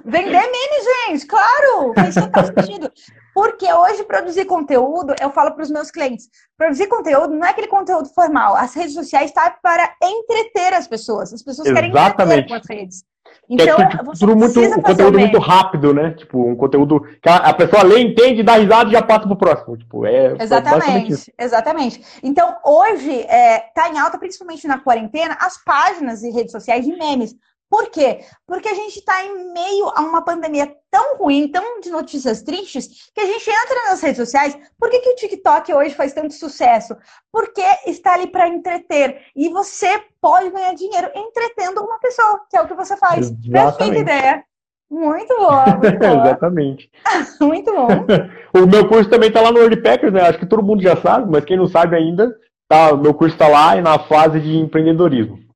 [0.05, 2.91] Vender meme, gente, claro, faz total sentido.
[3.33, 7.69] Porque hoje produzir conteúdo, eu falo para os meus clientes, produzir conteúdo não é aquele
[7.69, 8.57] conteúdo formal.
[8.57, 11.33] As redes sociais estão tá para entreter as pessoas.
[11.33, 11.93] As pessoas Exatamente.
[11.93, 13.05] querem entreter com as redes.
[13.51, 16.13] Então, é tipo, tudo muito, um conteúdo muito rápido, né?
[16.13, 19.37] Tipo, um conteúdo que a, a, pessoa lê, entende, dá risada e já passa pro
[19.37, 19.77] próximo.
[19.77, 22.01] Tipo, é, exatamente, é exatamente.
[22.23, 26.97] Então, hoje, é, tá em alta, principalmente na quarentena, as páginas e redes sociais de
[26.97, 27.35] memes.
[27.71, 28.19] Por quê?
[28.49, 33.09] Porque a gente está em meio a uma pandemia tão ruim, tão de notícias tristes,
[33.15, 34.59] que a gente entra nas redes sociais.
[34.77, 36.97] Por que, que o TikTok hoje faz tanto sucesso?
[37.31, 39.23] Porque está ali para entreter.
[39.37, 43.31] E você pode ganhar dinheiro entretendo uma pessoa, que é o que você faz.
[43.31, 43.53] Exatamente.
[43.53, 44.45] Perfeita ideia.
[44.91, 45.65] Muito bom.
[46.27, 46.91] Exatamente.
[47.41, 47.89] muito bom.
[48.61, 50.23] o meu curso também está lá no WordPackers, né?
[50.23, 52.35] Acho que todo mundo já sabe, mas quem não sabe ainda,
[52.69, 55.50] tá, meu curso está lá e na fase de empreendedorismo.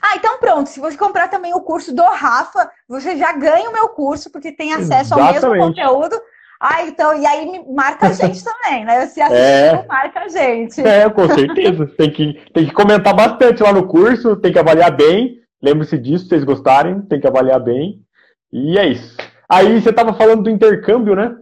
[0.00, 0.68] Ah, então pronto.
[0.68, 4.52] Se você comprar também o curso do Rafa, você já ganha o meu curso, porque
[4.52, 5.44] tem acesso Exatamente.
[5.44, 6.20] ao mesmo conteúdo.
[6.60, 9.06] Ah, então, e aí marca a gente também, né?
[9.06, 9.86] Se assistiu, é...
[9.86, 10.80] marca a gente.
[10.80, 11.86] É, com certeza.
[11.96, 15.38] tem, que, tem que comentar bastante lá no curso, tem que avaliar bem.
[15.62, 18.00] Lembre-se disso, se vocês gostarem, tem que avaliar bem.
[18.52, 19.16] E é isso.
[19.48, 21.34] Aí você estava falando do intercâmbio, né?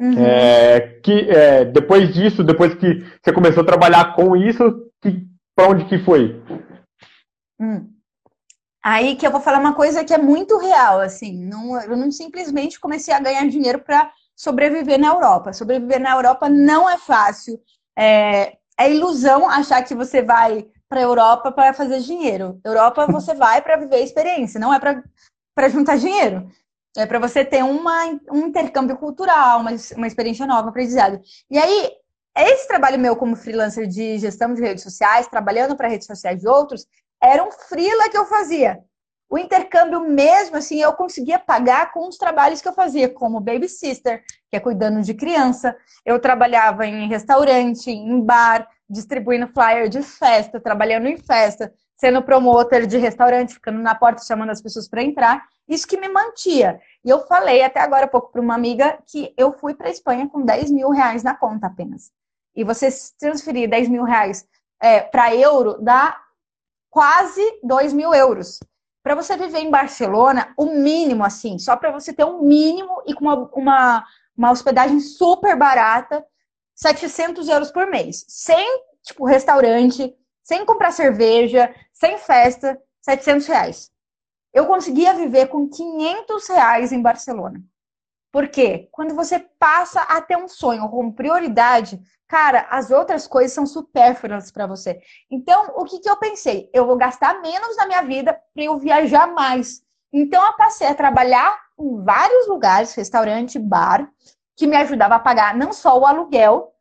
[0.00, 0.14] Uhum.
[0.18, 4.86] É, que é, depois disso, depois que você começou a trabalhar com isso,
[5.54, 6.40] para onde que foi?
[7.60, 7.92] Hum.
[8.82, 12.10] Aí que eu vou falar uma coisa que é muito real, assim, não, eu não
[12.10, 15.52] simplesmente comecei a ganhar dinheiro para sobreviver na Europa.
[15.52, 17.60] Sobreviver na Europa não é fácil.
[17.96, 22.58] É, é ilusão achar que você vai para a Europa para fazer dinheiro.
[22.64, 26.50] Europa você vai para viver experiência, não é para juntar dinheiro.
[26.96, 31.20] É para você ter uma, um intercâmbio cultural, uma, uma experiência nova, aprendizado.
[31.50, 31.90] E aí,
[32.36, 36.48] esse trabalho meu como freelancer de gestão de redes sociais, trabalhando para redes sociais de
[36.48, 36.86] outros,
[37.22, 38.82] era um freela que eu fazia.
[39.28, 43.68] O intercâmbio mesmo, assim, eu conseguia pagar com os trabalhos que eu fazia, como baby
[43.68, 45.76] sister, que é cuidando de criança.
[46.04, 52.86] Eu trabalhava em restaurante, em bar, distribuindo flyer de festa, trabalhando em festa, sendo promotor
[52.86, 55.44] de restaurante, ficando na porta chamando as pessoas para entrar.
[55.68, 56.80] Isso que me mantia.
[57.04, 59.92] E eu falei até agora há pouco para uma amiga que eu fui para a
[59.92, 62.10] Espanha com 10 mil reais na conta apenas.
[62.56, 64.44] E você transferir 10 mil reais
[64.82, 66.18] é, para euro dá
[66.90, 68.60] quase 2 mil euros.
[69.02, 73.14] Para você viver em Barcelona, o mínimo, assim, só para você ter um mínimo e
[73.14, 76.24] com uma, uma, uma hospedagem super barata,
[76.74, 78.24] 700 euros por mês.
[78.28, 83.90] Sem, tipo, restaurante, sem comprar cerveja, sem festa, 700 reais.
[84.52, 87.62] Eu conseguia viver com 500 reais em Barcelona.
[88.32, 93.66] Porque quando você passa a ter um sonho com prioridade, cara, as outras coisas são
[93.66, 95.00] supérfluas para você.
[95.30, 96.70] Então, o que, que eu pensei?
[96.72, 99.82] Eu vou gastar menos na minha vida para eu viajar mais.
[100.12, 104.08] Então, eu passei a trabalhar em vários lugares, restaurante, bar,
[104.56, 106.72] que me ajudava a pagar não só o aluguel,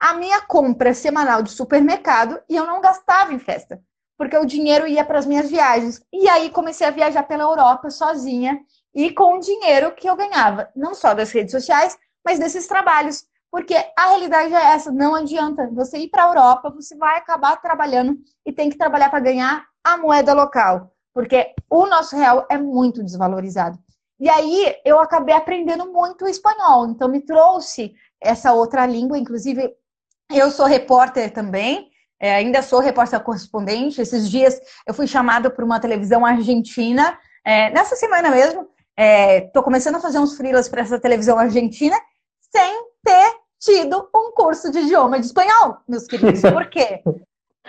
[0.00, 3.80] a minha compra semanal de supermercado e eu não gastava em festa,
[4.16, 6.02] porque o dinheiro ia para as minhas viagens.
[6.12, 8.60] E aí comecei a viajar pela Europa sozinha
[8.96, 13.26] e com o dinheiro que eu ganhava, não só das redes sociais, mas desses trabalhos.
[13.50, 15.68] Porque a realidade é essa, não adianta.
[15.74, 19.66] Você ir para a Europa, você vai acabar trabalhando e tem que trabalhar para ganhar
[19.84, 23.78] a moeda local, porque o nosso real é muito desvalorizado.
[24.18, 29.74] E aí eu acabei aprendendo muito o espanhol, então me trouxe essa outra língua, inclusive
[30.32, 34.00] eu sou repórter também, é, ainda sou repórter correspondente.
[34.00, 38.66] Esses dias eu fui chamada por uma televisão argentina, é, nessa semana mesmo,
[38.98, 41.96] Estou é, começando a fazer uns freelas para essa televisão argentina
[42.50, 46.40] sem ter tido um curso de idioma de espanhol, meus queridos.
[46.50, 47.02] Por quê?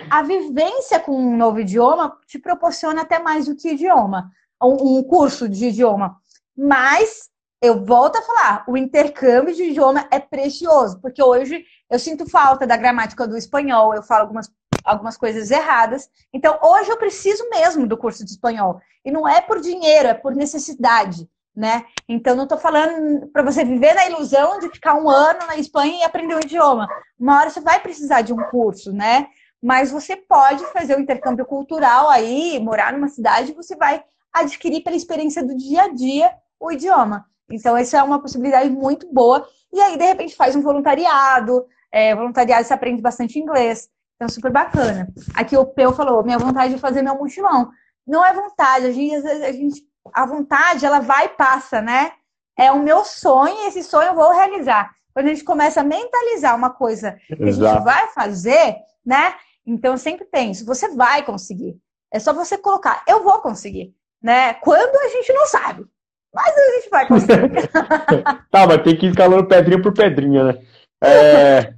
[0.09, 5.03] a vivência com um novo idioma te proporciona até mais do que idioma, um, um
[5.03, 6.17] curso de idioma.
[6.55, 7.29] Mas
[7.61, 12.67] eu volto a falar, o intercâmbio de idioma é precioso, porque hoje eu sinto falta
[12.67, 14.51] da gramática do espanhol, eu falo algumas,
[14.87, 16.09] algumas coisas erradas.
[16.33, 18.81] Então, hoje eu preciso mesmo do curso de espanhol.
[19.03, 21.85] E não é por dinheiro, é por necessidade, né?
[22.07, 25.99] Então, não estou falando para você viver na ilusão de ficar um ano na Espanha
[25.99, 26.87] e aprender um idioma.
[27.19, 29.27] Uma hora você vai precisar de um curso, né?
[29.61, 34.83] Mas você pode fazer o um intercâmbio cultural aí, morar numa cidade, você vai adquirir
[34.83, 37.25] pela experiência do dia a dia o idioma.
[37.49, 39.47] Então, essa é uma possibilidade muito boa.
[39.71, 41.65] E aí, de repente, faz um voluntariado.
[41.91, 43.89] É, voluntariado você aprende bastante inglês.
[44.17, 45.07] Então, super bacana.
[45.35, 47.69] Aqui o Peu falou: minha vontade de fazer meu mochilão.
[48.05, 52.11] Não é vontade, a gente, a gente, a vontade, ela vai e passa, né?
[52.57, 54.91] É o meu sonho e esse sonho eu vou realizar.
[55.13, 57.65] Quando a gente começa a mentalizar uma coisa que Exato.
[57.65, 59.35] a gente vai fazer, né?
[59.65, 61.77] Então, eu sempre penso: você vai conseguir.
[62.11, 64.53] É só você colocar, eu vou conseguir, né?
[64.55, 65.85] Quando a gente não sabe.
[66.33, 67.69] Mas a gente vai conseguir.
[68.49, 70.61] tá, mas tem que ir escalando pedrinha por pedrinha, né?
[71.03, 71.73] É,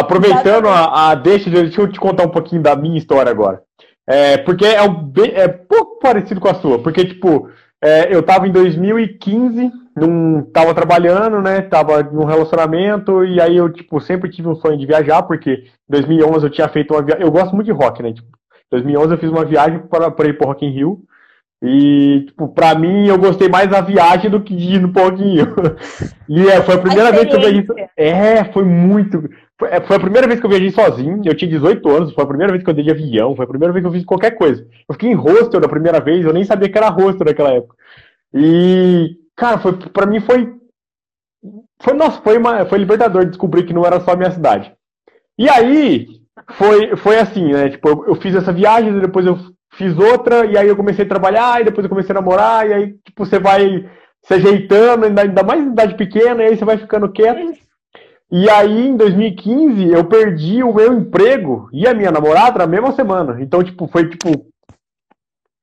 [0.00, 3.62] aproveitando a, a deixa, deixa eu te contar um pouquinho da minha história agora.
[4.06, 6.78] É, porque é, um, é pouco parecido com a sua.
[6.78, 7.48] Porque, tipo,
[7.82, 11.60] é, eu tava em 2015, num, tava trabalhando, né?
[11.62, 15.90] Tava num relacionamento, e aí eu, tipo, sempre tive um sonho de viajar, porque em
[15.90, 17.24] 2011 eu tinha feito uma viagem.
[17.24, 18.12] Eu gosto muito de rock, né?
[18.12, 21.02] Tipo, em 2011 eu fiz uma viagem para, para ir pro Rock in Rio.
[21.62, 25.54] E, tipo, pra mim, eu gostei mais da viagem do que de ir no pouquinho.
[26.28, 27.64] E é, foi a primeira a vez que eu viajei.
[27.96, 29.30] É, foi muito.
[29.58, 31.22] Foi, é, foi, a primeira vez que eu viajei sozinho.
[31.24, 33.48] Eu tinha 18 anos, foi a primeira vez que eu andei de avião, foi a
[33.48, 34.66] primeira vez que eu fiz qualquer coisa.
[34.88, 37.74] Eu fiquei em hostel da primeira vez, eu nem sabia que era hostel naquela época.
[38.34, 40.54] E, cara, foi, pra mim foi.
[41.80, 44.72] Foi, nossa, foi, uma, foi libertador descobrir que não era só a minha cidade.
[45.38, 46.06] E aí,
[46.52, 47.70] foi, foi assim, né?
[47.70, 49.38] Tipo, eu, eu fiz essa viagem, depois eu
[49.72, 52.72] fiz outra, e aí eu comecei a trabalhar, e depois eu comecei a namorar, e
[52.72, 53.88] aí, tipo, você vai
[54.22, 57.65] se ajeitando, ainda mais em idade pequena, e aí você vai ficando quieto.
[58.30, 62.92] E aí, em 2015, eu perdi o meu emprego e a minha namorada na mesma
[62.92, 63.40] semana.
[63.40, 64.46] Então, tipo, foi tipo.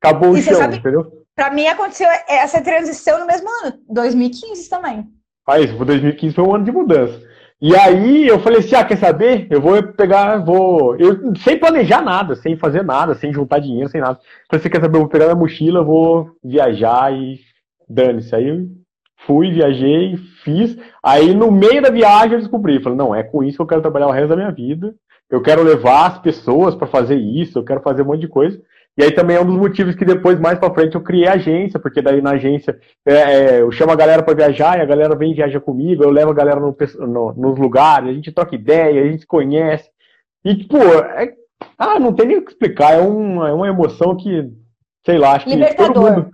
[0.01, 1.23] Acabou e o chão, sabe, entendeu?
[1.35, 5.07] Pra mim aconteceu essa transição no mesmo ano, 2015 também.
[5.47, 7.21] Ah, isso, 2015 foi um ano de mudança.
[7.61, 9.47] E aí eu falei assim, ah, quer saber?
[9.49, 10.97] Eu vou pegar, vou.
[10.97, 14.19] Eu, sem planejar nada, sem fazer nada, sem juntar dinheiro, sem nada.
[14.49, 14.97] Falei, você quer saber?
[14.97, 17.39] Eu vou pegar minha mochila, vou viajar e
[17.89, 18.35] dane-se.
[18.35, 18.67] Aí
[19.25, 20.77] fui, viajei, fiz.
[21.03, 23.81] Aí no meio da viagem eu descobri, falei, não, é com isso que eu quero
[23.81, 24.93] trabalhar o resto da minha vida.
[25.29, 28.61] Eu quero levar as pessoas para fazer isso, eu quero fazer um monte de coisa.
[28.95, 31.33] E aí também é um dos motivos que depois, mais pra frente, eu criei a
[31.33, 34.85] agência, porque daí na agência é, é, eu chamo a galera para viajar e a
[34.85, 36.75] galera vem e viaja comigo, eu levo a galera no,
[37.07, 39.89] no, nos lugares, a gente troca ideia, a gente se conhece.
[40.45, 41.33] E, tipo, é,
[41.77, 44.51] ah, não tem nem o que explicar, é, um, é uma emoção que,
[45.03, 46.29] sei lá, acho que todo mundo.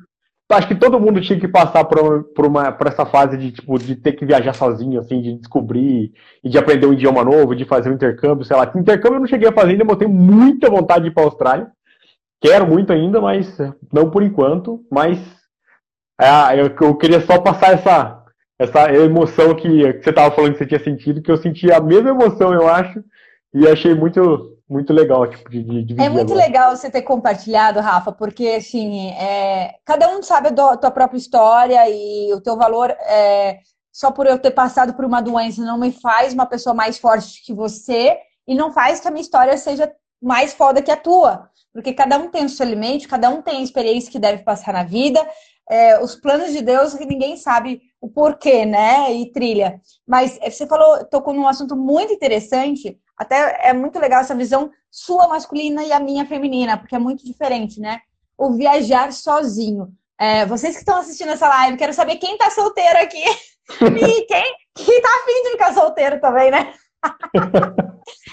[0.51, 3.77] Acho que todo mundo tinha que passar por, por, uma, por essa fase de, tipo,
[3.77, 6.11] de ter que viajar sozinho, assim, de descobrir
[6.43, 8.71] e de aprender um idioma novo, de fazer um intercâmbio, sei lá.
[8.75, 11.23] Intercâmbio eu não cheguei a fazer ainda, mas eu tenho muita vontade de ir para
[11.23, 11.71] a Austrália.
[12.41, 13.55] Quero muito ainda, mas
[13.93, 14.83] não por enquanto.
[14.91, 15.19] Mas
[16.19, 18.23] é, eu, eu, queria só passar essa,
[18.59, 21.79] essa emoção que, que você estava falando que você tinha sentido, que eu senti a
[21.79, 23.01] mesma emoção, eu acho,
[23.53, 26.45] e achei muito, muito legal, tipo, de, de É muito agora.
[26.47, 31.89] legal você ter compartilhado, Rafa, porque, assim, é, cada um sabe a tua própria história
[31.89, 33.59] e o teu valor, é,
[33.91, 37.43] só por eu ter passado por uma doença, não me faz uma pessoa mais forte
[37.43, 38.17] que você
[38.47, 39.91] e não faz que a minha história seja
[40.21, 43.57] mais foda que a tua porque cada um tem o seu limite, cada um tem
[43.57, 45.25] a experiência que deve passar na vida,
[45.69, 49.13] é, os planos de Deus que ninguém sabe o porquê, né?
[49.13, 49.81] E trilha.
[50.07, 55.27] Mas você falou, tocou num assunto muito interessante, até é muito legal essa visão sua
[55.27, 57.99] masculina e a minha feminina, porque é muito diferente, né?
[58.37, 59.89] O viajar sozinho.
[60.19, 64.55] É, vocês que estão assistindo essa live, quero saber quem tá solteiro aqui e quem,
[64.75, 66.73] quem tá afim de ficar solteiro também, né?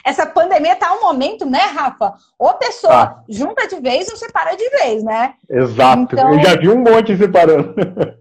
[0.05, 2.15] Essa pandemia tá um momento, né, Rafa?
[2.39, 3.23] Ou pessoa ah.
[3.29, 5.35] junta de vez ou separa de vez, né?
[5.49, 6.03] Exato.
[6.03, 6.33] Então...
[6.33, 7.75] Eu já vi um monte separando.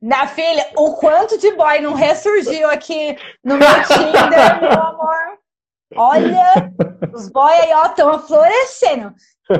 [0.00, 5.38] Na filha, o quanto de boy não ressurgiu aqui no meu Tinder, meu amor.
[5.94, 6.72] Olha,
[7.14, 9.14] os boy aí, ó, estão florescendo.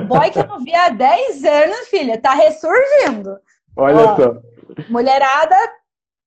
[0.07, 3.37] Boy que eu não vi há 10 anos, filha, tá ressurgindo.
[3.77, 4.35] Olha ó, só.
[4.89, 5.55] Mulherada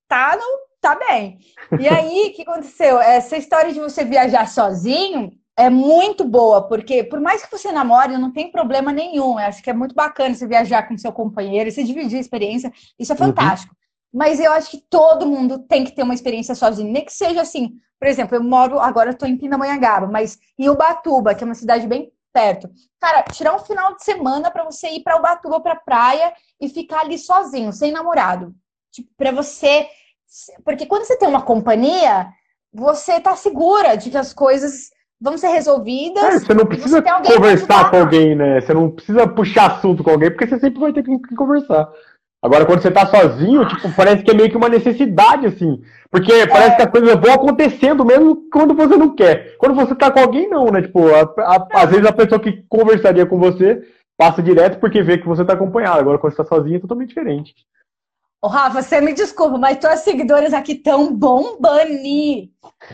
[0.09, 1.39] tá no tá bem.
[1.81, 3.01] E aí, o que aconteceu?
[3.01, 8.17] Essa história de você viajar sozinho é muito boa, porque por mais que você namore,
[8.19, 9.41] não tem problema nenhum.
[9.41, 12.73] Eu acho que é muito bacana você viajar com seu companheiro, você dividir a experiência,
[12.99, 13.27] isso é uhum.
[13.27, 13.75] fantástico.
[13.75, 14.21] Uhum.
[14.21, 16.93] Mas eu acho que todo mundo tem que ter uma experiência sozinho.
[16.93, 20.69] Nem que seja assim, por exemplo, eu moro, agora eu tô em Pindamonhangaba, mas em
[20.69, 22.71] Ubatuba, que é uma cidade bem perto.
[23.01, 27.01] Cara, tirar um final de semana para você ir para Ubatuba, pra praia e ficar
[27.01, 28.55] ali sozinho, sem namorado.
[28.93, 29.89] Tipo, para você.
[30.65, 32.29] Porque quando você tem uma companhia,
[32.73, 36.23] você tá segura de que as coisas vão ser resolvidas.
[36.23, 38.61] É, você não precisa você conversar com alguém, né?
[38.61, 41.89] Você não precisa puxar assunto com alguém, porque você sempre vai ter que conversar.
[42.43, 45.83] Agora, quando você tá sozinho, tipo, parece que é meio que uma necessidade, assim.
[46.11, 46.47] Porque é.
[46.47, 49.57] parece que as coisas vão acontecendo mesmo quando você não quer.
[49.59, 50.83] Quando você tá com alguém, não, né?
[50.83, 53.83] Tipo, a, a, às vezes a pessoa que conversaria com você
[54.17, 56.01] passa direto porque vê que você tá acompanhado.
[56.01, 57.55] Agora, quando você tá sozinho, é totalmente diferente.
[58.47, 61.99] Ô, Rafa, você me desculpa, mas tuas seguidoras aqui estão bombando.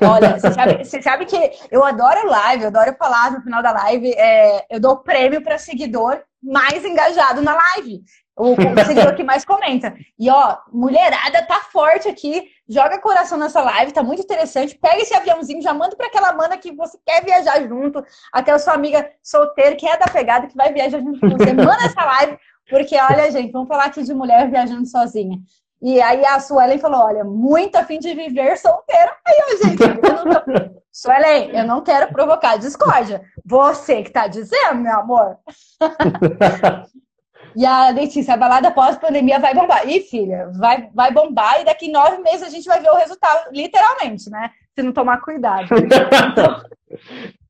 [0.01, 4.15] Olha, você sabe, sabe, que eu adoro live, eu adoro falar no final da live.
[4.17, 8.03] É, eu dou prêmio para seguidor mais engajado na live.
[8.35, 9.95] O, o seguidor que mais comenta.
[10.19, 12.49] E ó, mulherada tá forte aqui.
[12.67, 14.79] Joga coração nessa live, tá muito interessante.
[14.79, 18.73] Pega esse aviãozinho, já manda para aquela mana que você quer viajar junto, aquela sua
[18.73, 21.53] amiga solteira que é da pegada, que vai viajar junto com você.
[21.53, 22.39] Manda essa live
[22.69, 25.39] porque, olha, gente, vamos falar aqui de mulher viajando sozinha.
[25.83, 29.17] E aí a Suelen falou: olha, muito afim de viver solteira.
[29.27, 30.83] Aí, ó, gente, eu não tô...
[30.93, 33.23] Suelen, eu não quero provocar discórdia.
[33.45, 35.39] Você que tá dizendo, meu amor.
[37.57, 39.89] e a Letícia, a balada pós-pandemia vai bombar.
[39.89, 43.51] Ih, filha, vai, vai bombar e daqui nove meses a gente vai ver o resultado,
[43.53, 44.51] literalmente, né?
[44.75, 45.67] Se não tomar cuidado.
[45.75, 46.63] Então,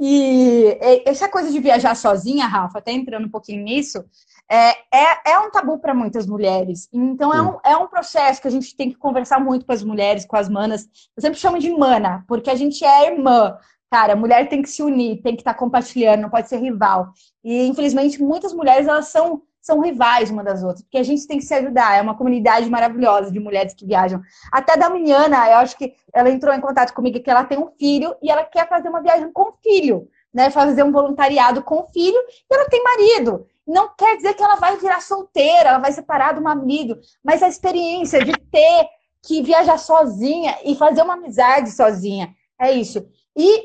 [0.00, 4.04] e essa coisa de viajar sozinha, Rafa, até entrando um pouquinho nisso,
[4.48, 6.88] é, é, é um tabu para muitas mulheres.
[6.92, 9.82] Então, é um, é um processo que a gente tem que conversar muito com as
[9.82, 10.88] mulheres, com as manas.
[11.16, 13.56] Eu sempre chamo de mana, porque a gente é irmã.
[13.90, 16.58] Cara, a mulher tem que se unir, tem que estar tá compartilhando, não pode ser
[16.58, 17.12] rival.
[17.44, 21.38] E, infelizmente, muitas mulheres, elas são são rivais uma das outras, porque a gente tem
[21.38, 21.96] que se ajudar.
[21.96, 24.20] É uma comunidade maravilhosa de mulheres que viajam.
[24.50, 27.70] Até da Miniana, eu acho que ela entrou em contato comigo que ela tem um
[27.78, 30.50] filho e ela quer fazer uma viagem com o filho, né?
[30.50, 33.46] Fazer um voluntariado com o filho e ela tem marido.
[33.64, 37.48] Não quer dizer que ela vai virar solteira, ela vai separar do marido, mas a
[37.48, 38.88] experiência de ter
[39.24, 43.06] que viajar sozinha e fazer uma amizade sozinha, é isso.
[43.36, 43.64] E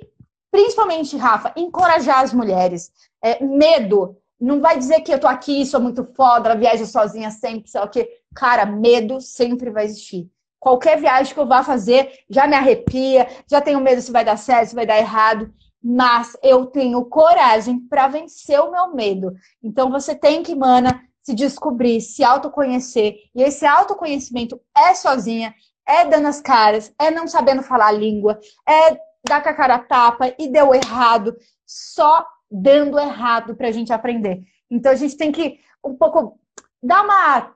[0.51, 2.91] principalmente, Rafa, encorajar as mulheres.
[3.23, 7.31] É, medo não vai dizer que eu tô aqui, sou muito foda, ela viaja sozinha
[7.31, 8.07] sempre, sei lá o quê.
[8.35, 10.29] Cara, medo sempre vai existir.
[10.59, 14.37] Qualquer viagem que eu vá fazer já me arrepia, já tenho medo se vai dar
[14.37, 19.33] certo, se vai dar errado, mas eu tenho coragem para vencer o meu medo.
[19.63, 23.15] Então você tem que, mana, se descobrir, se autoconhecer.
[23.35, 25.53] E esse autoconhecimento é sozinha,
[25.85, 29.79] é dando as caras, é não sabendo falar a língua, é dar com a cara
[29.79, 31.35] tapa e deu errado.
[31.65, 34.41] Só dando errado para a gente aprender.
[34.69, 36.39] Então a gente tem que um pouco
[36.81, 37.53] dar uma,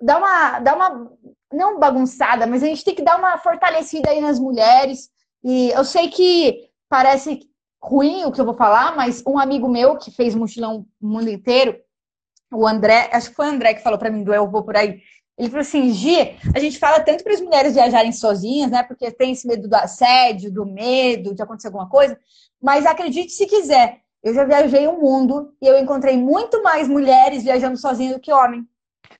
[0.00, 1.12] dar uma, dar uma,
[1.52, 5.10] não bagunçada, mas a gente tem que dar uma fortalecida aí nas mulheres.
[5.42, 7.40] E eu sei que parece
[7.82, 11.30] ruim o que eu vou falar, mas um amigo meu que fez mochilão o mundo
[11.30, 11.78] inteiro,
[12.52, 14.76] o André, acho que foi o André que falou para mim do Eu Vou Por
[14.76, 15.00] Aí.
[15.36, 18.82] Ele falou assim, Gi, a gente fala tanto para as mulheres viajarem sozinhas, né?
[18.82, 22.18] Porque tem esse medo do assédio, do medo de acontecer alguma coisa.
[22.60, 27.44] Mas acredite se quiser, eu já viajei o mundo e eu encontrei muito mais mulheres
[27.44, 28.64] viajando sozinhas do que homens.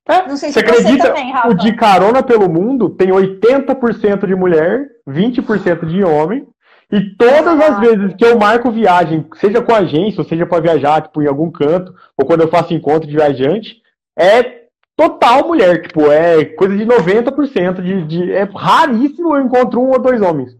[0.07, 1.49] É, não sei se você acredita, você também, Rafa.
[1.49, 6.46] o de carona pelo mundo tem 80% de mulher, 20% de homem,
[6.90, 10.62] e todas ah, as vezes que eu marco viagem, seja com agência, ou seja para
[10.62, 13.76] viajar, tipo, em algum canto, ou quando eu faço encontro de viajante,
[14.18, 14.62] é
[14.96, 19.99] total mulher, tipo, é coisa de 90% de, de é raríssimo eu encontro um ou
[19.99, 20.57] dois homens.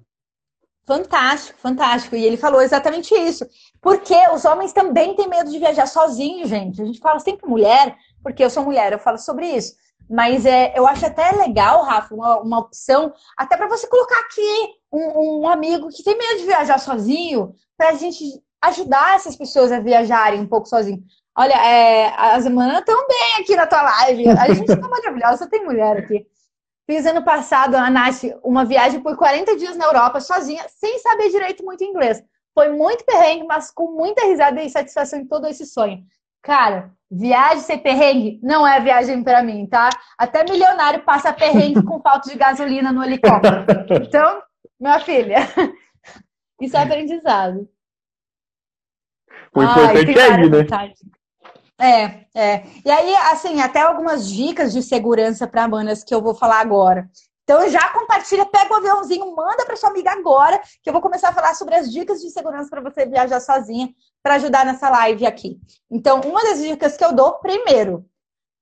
[0.87, 2.17] Fantástico, fantástico.
[2.17, 3.47] E ele falou exatamente isso.
[3.81, 6.83] Porque os homens também têm medo de viajar sozinhos, gente.
[6.83, 9.75] A gente fala sempre mulher, porque eu sou mulher, eu falo sobre isso.
[10.11, 14.75] Mas é, eu acho até legal, Rafa, uma, uma opção, até para você colocar aqui
[14.91, 18.25] um, um, amigo que tem medo de viajar sozinho, para a gente
[18.63, 21.03] ajudar essas pessoas a viajarem um pouco sozinho.
[21.37, 24.29] Olha, é, as manas estão bem aqui na tua live.
[24.31, 26.27] A gente está maravilhosa, tem mulher aqui.
[26.85, 31.29] Fiz ano passado, a Nath, uma viagem por 40 dias na Europa, sozinha, sem saber
[31.29, 32.21] direito muito inglês.
[32.59, 36.03] Foi muito perrengue, mas com muita risada e satisfação em todo esse sonho.
[36.43, 39.89] Cara, viagem sem perrengue não é viagem para mim, tá?
[40.19, 43.65] Até milionário passa perrengue com falta de gasolina no helicóptero.
[44.05, 44.43] Então,
[44.81, 45.37] minha filha,
[46.61, 47.69] isso é aprendizado.
[49.55, 50.67] O importante é ir, né?
[51.81, 52.65] É, é.
[52.85, 57.09] E aí, assim, até algumas dicas de segurança para manas que eu vou falar agora.
[57.49, 61.31] Então já compartilha, pega o aviãozinho, manda para sua amiga agora, que eu vou começar
[61.31, 63.89] a falar sobre as dicas de segurança para você viajar sozinha,
[64.23, 65.59] para ajudar nessa live aqui.
[65.91, 68.05] Então, uma das dicas que eu dou, primeiro,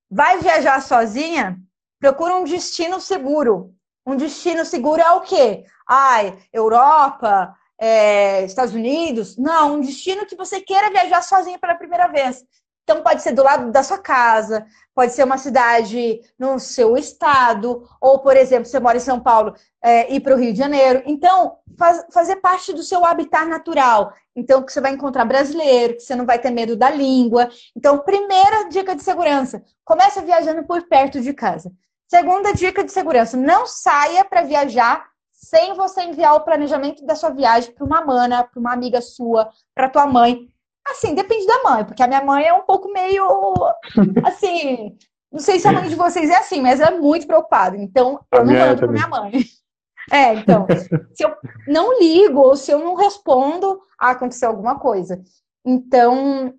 [0.09, 1.59] vai viajar sozinha,
[1.99, 3.75] procura um destino seguro.
[4.07, 5.65] Um destino seguro é o quê?
[5.89, 9.37] Ai, Europa, é, Estados Unidos.
[9.37, 12.45] Não, um destino que você queira viajar sozinha pela primeira vez.
[12.89, 14.65] Então, pode ser do lado da sua casa,
[14.95, 19.57] pode ser uma cidade no seu estado, ou, por exemplo, você mora em São Paulo,
[19.83, 21.03] é, ir para o Rio de Janeiro.
[21.05, 24.15] Então, faz, fazer parte do seu habitat natural.
[24.37, 27.49] Então, que você vai encontrar brasileiro, que você não vai ter medo da língua.
[27.75, 31.73] Então, primeira dica de segurança: comece viajando por perto de casa.
[32.07, 37.31] Segunda dica de segurança: não saia para viajar sem você enviar o planejamento da sua
[37.31, 40.49] viagem para uma mana, para uma amiga sua, para tua mãe.
[40.89, 43.27] Assim, depende da mãe, porque a minha mãe é um pouco meio
[44.25, 44.97] assim.
[45.31, 47.77] Não sei se a mãe de vocês é assim, mas é muito preocupada.
[47.77, 49.33] Então, eu não mando para minha mãe.
[50.09, 50.69] É, então,
[51.15, 51.35] se eu
[51.67, 55.21] não ligo ou se eu não respondo, ah, aconteceu alguma coisa.
[55.65, 56.55] Então,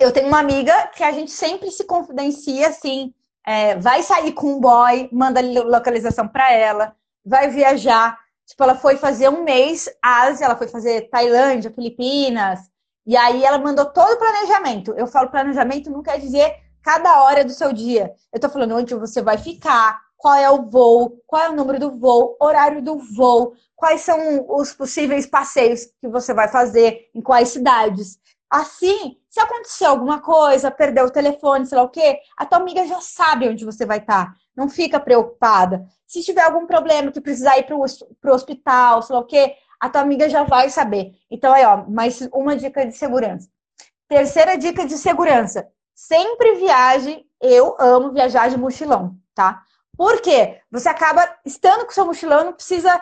[0.00, 3.14] eu tenho uma amiga que a gente sempre se confidencia assim,
[3.46, 6.92] é, vai sair com um boy, manda localização para ela,
[7.24, 8.18] vai viajar.
[8.46, 12.60] Tipo, ela foi fazer um mês Ásia, ela foi fazer Tailândia, Filipinas,
[13.08, 14.92] e aí ela mandou todo o planejamento.
[14.92, 18.12] Eu falo planejamento não quer dizer cada hora do seu dia.
[18.30, 21.80] Eu tô falando onde você vai ficar, qual é o voo, qual é o número
[21.80, 27.22] do voo, horário do voo, quais são os possíveis passeios que você vai fazer, em
[27.22, 28.18] quais cidades.
[28.50, 32.86] Assim, se acontecer alguma coisa, perder o telefone, sei lá o quê, a tua amiga
[32.86, 34.34] já sabe onde você vai estar.
[34.54, 35.82] Não fica preocupada.
[36.06, 39.88] Se tiver algum problema que precisar ir para o hospital, sei lá o quê, a
[39.88, 41.12] tua amiga já vai saber.
[41.30, 43.48] Então, aí, ó, mais uma dica de segurança.
[44.08, 47.24] Terceira dica de segurança: sempre viaje.
[47.40, 49.62] Eu amo viajar de mochilão, tá?
[49.96, 50.60] Por quê?
[50.70, 53.00] Você acaba estando com seu mochilão, não precisa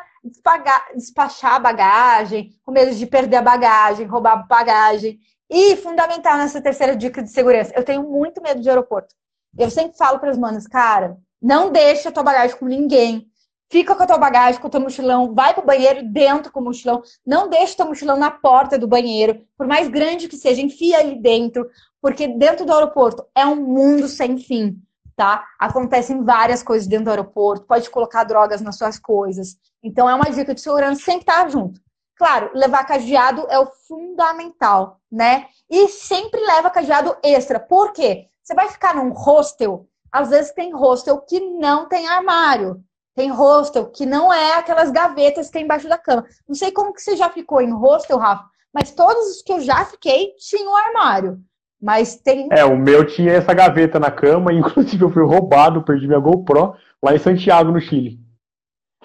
[0.94, 5.18] despachar a bagagem, com medo de perder a bagagem, roubar a bagagem.
[5.48, 9.14] E fundamental nessa terceira dica de segurança, eu tenho muito medo de aeroporto.
[9.58, 13.30] Eu sempre falo para as manas, cara, não deixa a tua bagagem com ninguém
[13.70, 16.64] fica com a tua bagagem, com o teu mochilão, vai pro banheiro dentro com o
[16.64, 20.60] mochilão, não deixa o teu mochilão na porta do banheiro, por mais grande que seja,
[20.60, 21.68] enfia ali dentro,
[22.00, 24.80] porque dentro do aeroporto é um mundo sem fim,
[25.16, 25.44] tá?
[25.58, 29.56] Acontecem várias coisas dentro do aeroporto, pode colocar drogas nas suas coisas.
[29.82, 31.80] Então é uma dica de segurança sempre estar junto.
[32.16, 35.46] Claro, levar cadeado é o fundamental, né?
[35.68, 37.60] E sempre leva cadeado extra.
[37.60, 38.26] Por quê?
[38.42, 42.82] Você vai ficar num hostel, às vezes tem hostel que não tem armário.
[43.16, 46.26] Tem hostel que não é aquelas gavetas que tem embaixo da cama.
[46.46, 49.60] Não sei como que você já ficou em hostel, Rafa, mas todos os que eu
[49.62, 51.38] já fiquei tinham um armário.
[51.80, 52.48] Mas tem.
[52.52, 56.74] É, o meu tinha essa gaveta na cama, inclusive eu fui roubado, perdi minha GoPro
[57.02, 58.20] lá em Santiago, no Chile.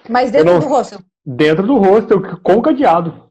[0.08, 0.60] Mas dentro não...
[0.60, 0.98] do hostel?
[1.24, 3.30] Dentro do hostel, com cadeado.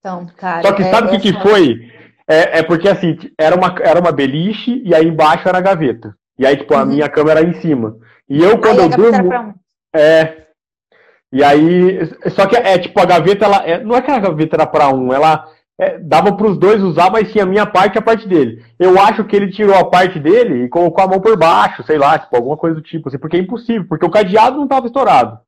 [0.00, 0.62] Então, cara.
[0.62, 1.78] Só que é, sabe o é, que, que foi?
[2.26, 6.16] É, é, porque assim, era uma, era uma beliche e aí embaixo era a gaveta.
[6.36, 6.86] E aí, tipo, a uhum.
[6.86, 7.96] minha câmera era em cima.
[8.28, 9.54] E eu, quando aí, eu durmo.
[9.98, 10.46] É.
[11.32, 11.98] E aí,
[12.30, 14.88] só que é tipo a gaveta, ela é, não é que a gaveta era para
[14.88, 15.46] um, ela
[15.78, 18.64] é, dava para os dois usar, mas tinha a minha parte e a parte dele.
[18.78, 21.98] Eu acho que ele tirou a parte dele e colocou a mão por baixo, sei
[21.98, 24.86] lá, tipo alguma coisa do tipo, assim, porque é impossível, porque o cadeado não estava
[24.86, 25.38] estourado,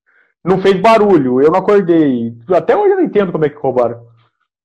[0.44, 2.34] não fez barulho, eu não acordei.
[2.50, 4.06] Até hoje eu não entendo como é que roubaram.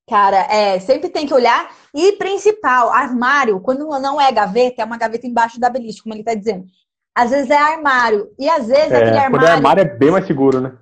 [0.06, 1.70] Cara, é, sempre tem que olhar.
[1.94, 6.20] E principal, armário, quando não é gaveta, é uma gaveta embaixo da beliche, como ele
[6.20, 6.66] está dizendo.
[7.14, 8.28] Às vezes é armário.
[8.38, 9.30] E às vezes é, aquele armário.
[9.32, 10.72] Quando é armário é bem mais seguro, né?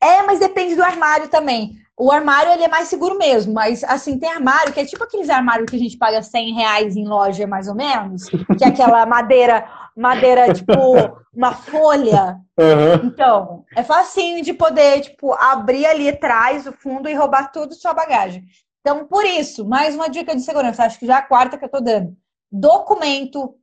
[0.00, 1.76] É, mas depende do armário também.
[1.98, 5.30] O armário ele é mais seguro mesmo, mas assim, tem armário que é tipo aqueles
[5.30, 9.04] armários que a gente paga 100 reais em loja, mais ou menos, que é aquela
[9.06, 10.72] madeira, madeira tipo
[11.32, 12.38] uma folha.
[12.58, 13.06] Uhum.
[13.06, 17.94] Então, é facinho de poder, tipo, abrir ali atrás o fundo e roubar tudo sua
[17.94, 18.44] bagagem.
[18.80, 21.64] Então, por isso, mais uma dica de segurança, acho que já é a quarta que
[21.64, 22.14] eu tô dando.
[22.52, 23.54] Documento,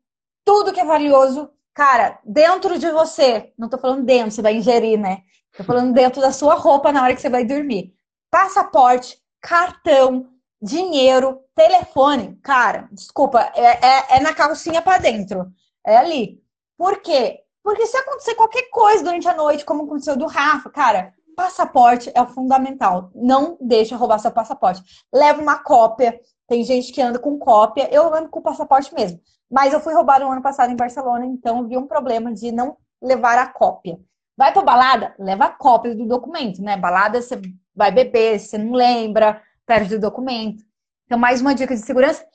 [0.43, 4.99] tudo que é valioso, Cara, dentro de você, não tô falando dentro, você vai ingerir,
[4.99, 5.23] né?
[5.57, 7.93] Tô falando dentro da sua roupa na hora que você vai dormir.
[8.29, 10.29] Passaporte, cartão,
[10.61, 12.39] dinheiro, telefone.
[12.43, 15.51] Cara, desculpa, é, é, é na calcinha para dentro.
[15.85, 16.41] É ali.
[16.77, 17.39] Por quê?
[17.63, 22.21] Porque se acontecer qualquer coisa durante a noite, como aconteceu do Rafa, cara, passaporte é
[22.21, 23.09] o fundamental.
[23.15, 24.83] Não deixa roubar seu passaporte.
[25.13, 26.19] Leva uma cópia.
[26.47, 27.89] Tem gente que anda com cópia.
[27.91, 29.19] Eu ando com passaporte mesmo.
[29.53, 32.75] Mas eu fui roubada no ano passado em Barcelona, então vi um problema de não
[32.99, 33.99] levar a cópia.
[34.35, 35.13] Vai pra balada?
[35.19, 36.75] Leva a cópia do documento, né?
[36.75, 37.39] Balada você
[37.75, 40.63] vai beber, você não lembra, perde o documento.
[41.05, 42.25] Então, mais uma dica de segurança.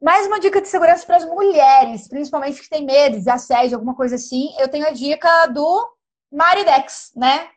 [0.00, 3.96] Mais uma dica de segurança para as mulheres, principalmente que têm medo de assédio, alguma
[3.96, 4.54] coisa assim.
[4.56, 5.92] Eu tenho a dica do
[6.32, 7.48] Maridex, né?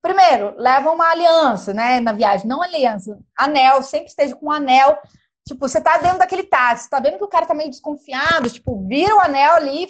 [0.00, 2.46] Primeiro, leva uma aliança, né, na viagem.
[2.46, 3.82] Não aliança, anel.
[3.82, 4.98] Sempre esteja com um anel
[5.46, 8.86] Tipo, você tá dentro daquele táxi, tá vendo que o cara tá meio desconfiado, tipo,
[8.86, 9.88] vira o anel ali,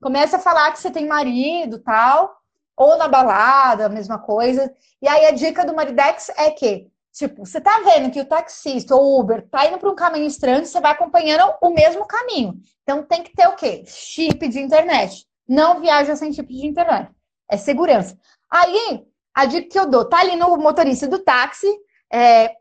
[0.00, 2.34] Começa a falar que você tem marido tal,
[2.74, 4.72] ou na balada, a mesma coisa.
[5.00, 8.94] E aí a dica do Maridex é que, tipo, você tá vendo que o taxista
[8.96, 12.54] ou Uber tá indo para um caminho estranho, você vai acompanhando o mesmo caminho.
[12.82, 13.84] Então tem que ter o quê?
[13.86, 15.26] Chip de internet.
[15.46, 17.10] Não viaja sem chip de internet.
[17.50, 18.18] É segurança.
[18.50, 21.68] Aí, a dica que eu dou, tá ali no motorista do táxi,
[22.10, 22.56] é,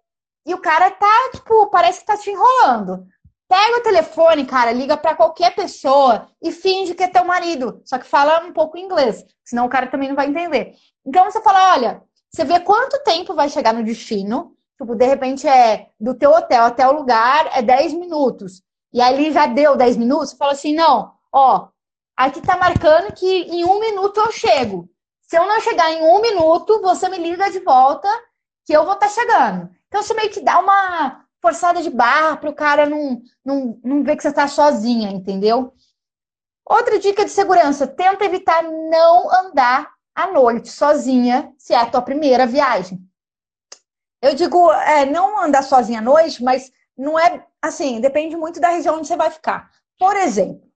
[0.46, 3.06] e o cara tá, tipo, parece que tá te enrolando.
[3.48, 7.82] Pega o telefone, cara, liga para qualquer pessoa e finge que é teu marido.
[7.84, 10.76] Só que fala um pouco inglês, senão o cara também não vai entender.
[11.06, 14.56] Então você fala, olha, você vê quanto tempo vai chegar no destino.
[14.78, 18.62] Tipo, de repente é do teu hotel até o lugar é 10 minutos.
[18.94, 21.68] E ali já deu 10 minutos, fala assim, não, ó,
[22.16, 24.90] aqui tá marcando que em um minuto eu chego.
[25.22, 28.08] Se eu não chegar em um minuto, você me liga de volta
[28.66, 29.70] que eu vou estar tá chegando.
[29.90, 34.04] Então você meio que dá uma forçada de barra para o cara não, não, não
[34.04, 35.74] ver que você está sozinha, entendeu?
[36.66, 42.02] Outra dica de segurança: tenta evitar não andar à noite sozinha, se é a tua
[42.02, 43.00] primeira viagem.
[44.22, 48.70] Eu digo, é, não andar sozinha à noite, mas não é assim, depende muito da
[48.70, 49.72] região onde você vai ficar.
[49.98, 50.70] Por exemplo,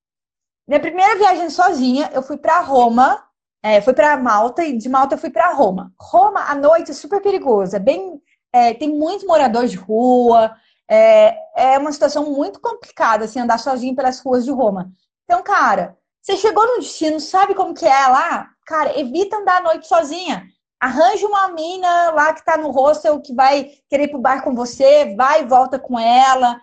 [0.67, 3.21] minha primeira viagem sozinha, eu fui para Roma,
[3.61, 5.93] é, fui para Malta e de Malta eu fui para Roma.
[5.99, 8.21] Roma à noite é super perigoso, é bem
[8.53, 10.55] é, tem muitos moradores de rua,
[10.89, 14.91] é, é uma situação muito complicada, assim, andar sozinho pelas ruas de Roma.
[15.23, 18.49] Então, cara, você chegou no destino, sabe como que é lá?
[18.65, 20.45] Cara, evita andar à noite sozinha.
[20.79, 24.53] Arranja uma mina lá que tá no hostel que vai querer ir pro bar com
[24.53, 26.59] você, vai e volta com ela,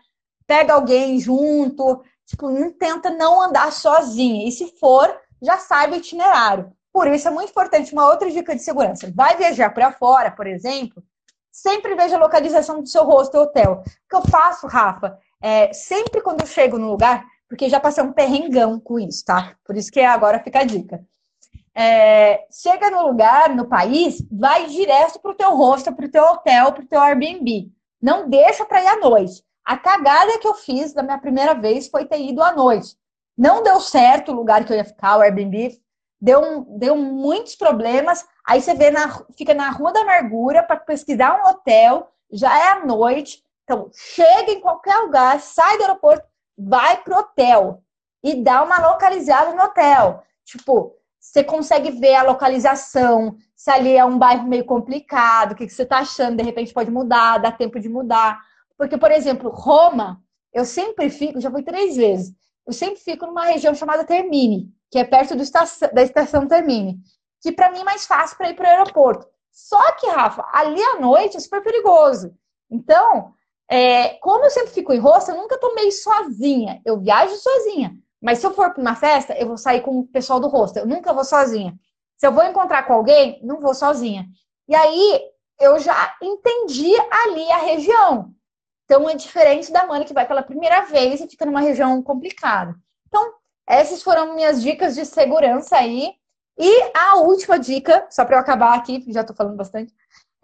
[0.47, 2.03] pega alguém junto.
[2.26, 4.47] Tipo, não tenta não andar sozinha.
[4.47, 5.12] E se for,
[5.43, 6.72] já saiba o itinerário.
[6.93, 9.11] Por isso é muito importante uma outra dica de segurança.
[9.14, 11.03] Vai viajar para fora, por exemplo,
[11.61, 13.82] sempre veja a localização do seu hostel hotel.
[13.84, 18.02] O que eu faço, Rafa, é, sempre quando eu chego no lugar, porque já passei
[18.02, 19.54] um perrengão com isso, tá?
[19.64, 21.04] Por isso que agora fica a dica.
[21.74, 26.86] É, chega no lugar, no país, vai direto pro teu hostel, pro teu hotel, pro
[26.86, 27.70] teu Airbnb.
[28.00, 29.42] Não deixa para ir à noite.
[29.64, 32.96] A cagada que eu fiz da minha primeira vez foi ter ido à noite.
[33.36, 35.78] Não deu certo o lugar que eu ia ficar, o Airbnb.
[36.20, 38.26] Deu, deu muitos problemas.
[38.46, 42.72] Aí você vê na, fica na Rua da Amargura para pesquisar um hotel, já é
[42.72, 43.42] à noite.
[43.64, 46.26] Então, chega em qualquer lugar, sai do aeroporto,
[46.58, 47.82] vai pro hotel
[48.22, 50.22] e dá uma localizada no hotel.
[50.44, 55.68] Tipo, você consegue ver a localização, se ali é um bairro meio complicado, o que
[55.68, 58.40] você está achando, de repente pode mudar, dá tempo de mudar.
[58.76, 62.34] Porque, por exemplo, Roma, eu sempre fico, já fui três vezes,
[62.66, 67.01] eu sempre fico numa região chamada Termini, que é perto estação, da estação Termini
[67.41, 69.26] que para mim é mais fácil para ir para o aeroporto.
[69.51, 72.32] Só que, Rafa, ali à noite é super perigoso.
[72.70, 73.32] Então,
[73.68, 76.80] é, como eu sempre fico em rosto, eu nunca tomei sozinha.
[76.84, 77.97] Eu viajo sozinha.
[78.20, 80.78] Mas se eu for para uma festa, eu vou sair com o pessoal do rosto.
[80.78, 81.74] Eu nunca vou sozinha.
[82.16, 84.26] Se eu vou encontrar com alguém, não vou sozinha.
[84.68, 85.20] E aí,
[85.59, 88.32] eu já entendi ali a região.
[88.84, 92.74] Então, é diferente da Mani que vai pela primeira vez e fica numa região complicada.
[93.07, 93.34] Então,
[93.70, 96.12] essas foram minhas dicas de segurança aí.
[96.58, 99.94] E a última dica, só para eu acabar aqui, já estou falando bastante,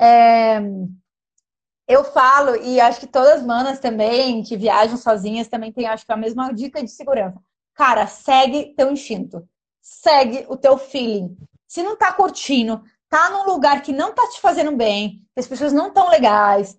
[0.01, 0.61] é...
[1.89, 6.07] eu falo, e acho que todas as manas também, que viajam sozinhas, também tem, acho
[6.07, 7.39] que a mesma dica de segurança.
[7.74, 9.47] Cara, segue teu instinto.
[9.83, 11.37] Segue o teu feeling.
[11.66, 15.49] Se não tá curtindo, tá num lugar que não tá te fazendo bem, que as
[15.49, 16.77] pessoas não tão legais,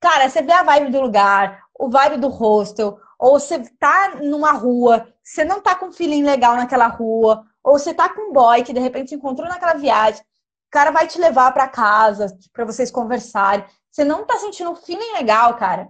[0.00, 4.52] cara, você vê a vibe do lugar, o vibe do hostel, ou você tá numa
[4.52, 8.62] rua, você não tá com feeling legal naquela rua, ou você tá com um boy
[8.62, 12.90] que de repente encontrou naquela viagem, o cara vai te levar para casa para vocês
[12.90, 13.64] conversarem.
[13.90, 15.88] Você não tá sentindo um feeling legal, cara.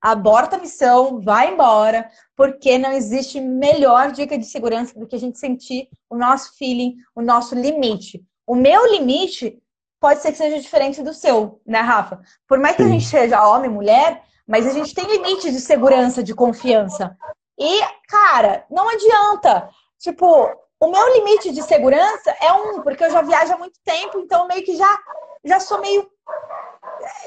[0.00, 5.18] Aborta a missão, vai embora, porque não existe melhor dica de segurança do que a
[5.18, 8.24] gente sentir o nosso feeling, o nosso limite.
[8.46, 9.60] O meu limite
[10.00, 12.20] pode ser que seja diferente do seu, né, Rafa?
[12.48, 16.22] Por mais que a gente seja homem, mulher, mas a gente tem limites de segurança,
[16.22, 17.16] de confiança.
[17.58, 19.68] E, cara, não adianta.
[19.98, 20.50] Tipo,
[20.80, 24.48] o meu limite de segurança é um, porque eu já viajo há muito tempo, então
[24.48, 24.98] meio que já,
[25.44, 26.10] já sou meio.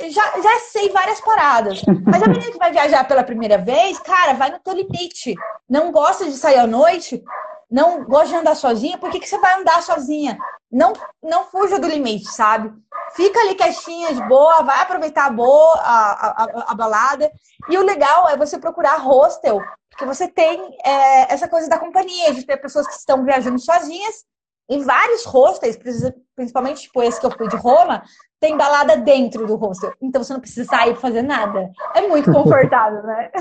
[0.09, 1.81] Já, já sei várias paradas.
[2.05, 5.35] Mas a menina que vai viajar pela primeira vez, cara, vai no teu limite.
[5.69, 7.23] Não gosta de sair à noite,
[7.69, 10.37] não gosta de andar sozinha, por que, que você vai andar sozinha?
[10.71, 12.73] Não, não fuja do limite, sabe?
[13.15, 17.31] Fica ali quietinha, de boa, vai aproveitar a boa, a, a, a balada.
[17.69, 19.61] E o legal é você procurar hostel
[19.95, 24.25] porque você tem é, essa coisa da companhia, de ter pessoas que estão viajando sozinhas.
[24.69, 25.77] Em vários hostels,
[26.35, 28.03] principalmente tipo esse que eu fui de Roma,
[28.41, 29.93] tem balada dentro do hostel.
[30.01, 31.71] Então você não precisa sair fazer nada.
[31.93, 33.31] É muito confortável, né?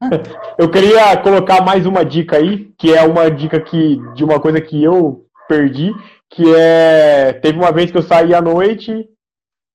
[0.56, 4.58] Eu queria colocar mais uma dica aí, que é uma dica que, de uma coisa
[4.58, 5.92] que eu perdi,
[6.30, 7.34] que é.
[7.34, 9.06] Teve uma vez que eu saí à noite.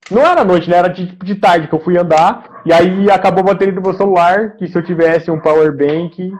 [0.10, 0.78] Não era à noite, né?
[0.78, 2.55] Era de, de tarde que eu fui andar.
[2.66, 6.34] E aí acabou a bateria do meu celular, que se eu tivesse um power bank,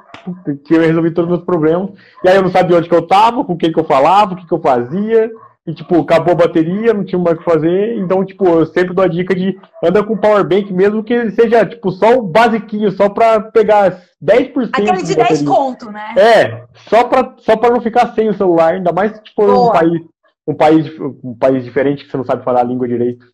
[0.66, 1.92] tinha resolvido todos os meus problemas.
[2.24, 4.36] E aí eu não sabia onde que eu tava, com quem que eu falava, o
[4.36, 5.30] que que eu fazia
[5.68, 7.98] e, tipo, acabou a bateria, não tinha mais o que fazer.
[7.98, 11.66] Então, tipo, eu sempre dou a dica de anda com power bank, mesmo que seja,
[11.66, 14.70] tipo, só o basiquinho, só pra pegar 10%.
[14.72, 16.14] Aquele de, de 10 conto, né?
[16.18, 20.02] É, só pra, só pra não ficar sem o celular, ainda mais, tipo, um país,
[20.48, 23.26] um, país, um país diferente que você não sabe falar a língua direito.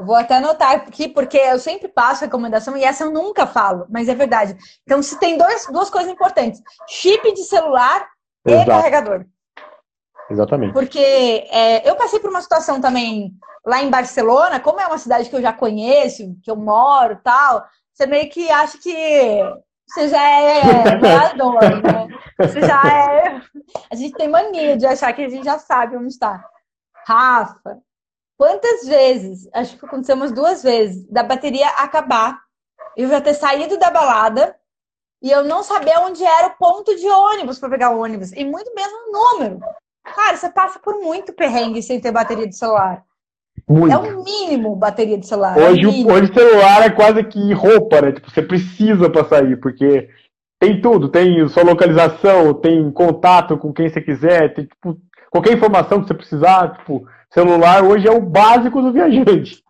[0.00, 4.08] Vou até anotar aqui, porque eu sempre passo recomendação e essa eu nunca falo, mas
[4.08, 4.56] é verdade.
[4.82, 8.08] Então, se tem dois, duas coisas importantes: chip de celular
[8.46, 8.62] Exato.
[8.62, 9.26] e carregador.
[10.30, 10.72] Exatamente.
[10.72, 13.32] Porque é, eu passei por uma situação também
[13.66, 17.64] lá em Barcelona, como é uma cidade que eu já conheço, que eu moro tal,
[17.92, 19.42] você meio que acha que
[19.86, 22.08] você já é morador, né?
[22.38, 23.42] Você já é.
[23.90, 26.42] A gente tem mania de achar que a gente já sabe onde está.
[27.06, 27.78] Rafa,
[28.40, 32.40] quantas vezes, acho que aconteceu umas duas vezes, da bateria acabar,
[32.96, 34.56] eu já ter saído da balada
[35.22, 38.42] e eu não saber onde era o ponto de ônibus para pegar o ônibus, e
[38.42, 39.60] muito menos o número.
[40.02, 43.04] Cara, você passa por muito perrengue sem ter bateria de celular.
[43.68, 43.92] Muito.
[43.92, 45.58] É o mínimo bateria de celular.
[45.58, 48.12] Hoje, é hoje celular é quase que roupa, né?
[48.12, 50.08] Tipo, você precisa para sair, porque
[50.58, 54.96] tem tudo, tem sua localização, tem contato com quem você quiser, tem tipo,
[55.30, 59.62] qualquer informação que você precisar, tipo, celular hoje é o básico do viajante.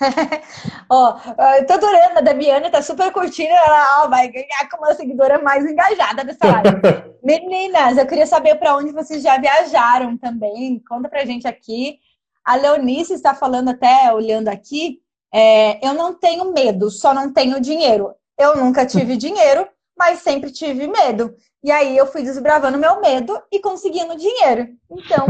[0.90, 1.18] ó,
[1.58, 5.42] eu tô adorando, a Damiana tá super curtindo, ela ó, vai ganhar como a seguidora
[5.42, 6.80] mais engajada dessa live.
[7.22, 11.98] Meninas, eu queria saber para onde vocês já viajaram também, conta pra gente aqui.
[12.44, 15.00] A Leonice está falando até, olhando aqui,
[15.32, 18.14] é, eu não tenho medo, só não tenho dinheiro.
[18.38, 19.66] Eu nunca tive dinheiro,
[19.98, 21.34] mas sempre tive medo.
[21.64, 24.68] E aí eu fui desbravando meu medo e conseguindo dinheiro.
[24.90, 25.26] Então,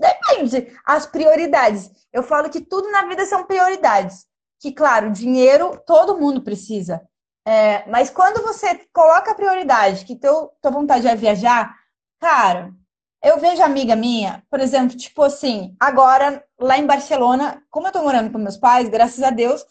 [0.00, 0.74] Depende.
[0.84, 1.90] As prioridades.
[2.12, 4.26] Eu falo que tudo na vida são prioridades.
[4.58, 7.02] Que, claro, dinheiro todo mundo precisa.
[7.46, 11.74] É, mas quando você coloca a prioridade, que teu, tua vontade é viajar,
[12.18, 12.72] cara,
[13.22, 18.02] eu vejo amiga minha, por exemplo, tipo assim, agora lá em Barcelona, como eu tô
[18.02, 19.64] morando com meus pais, graças a Deus,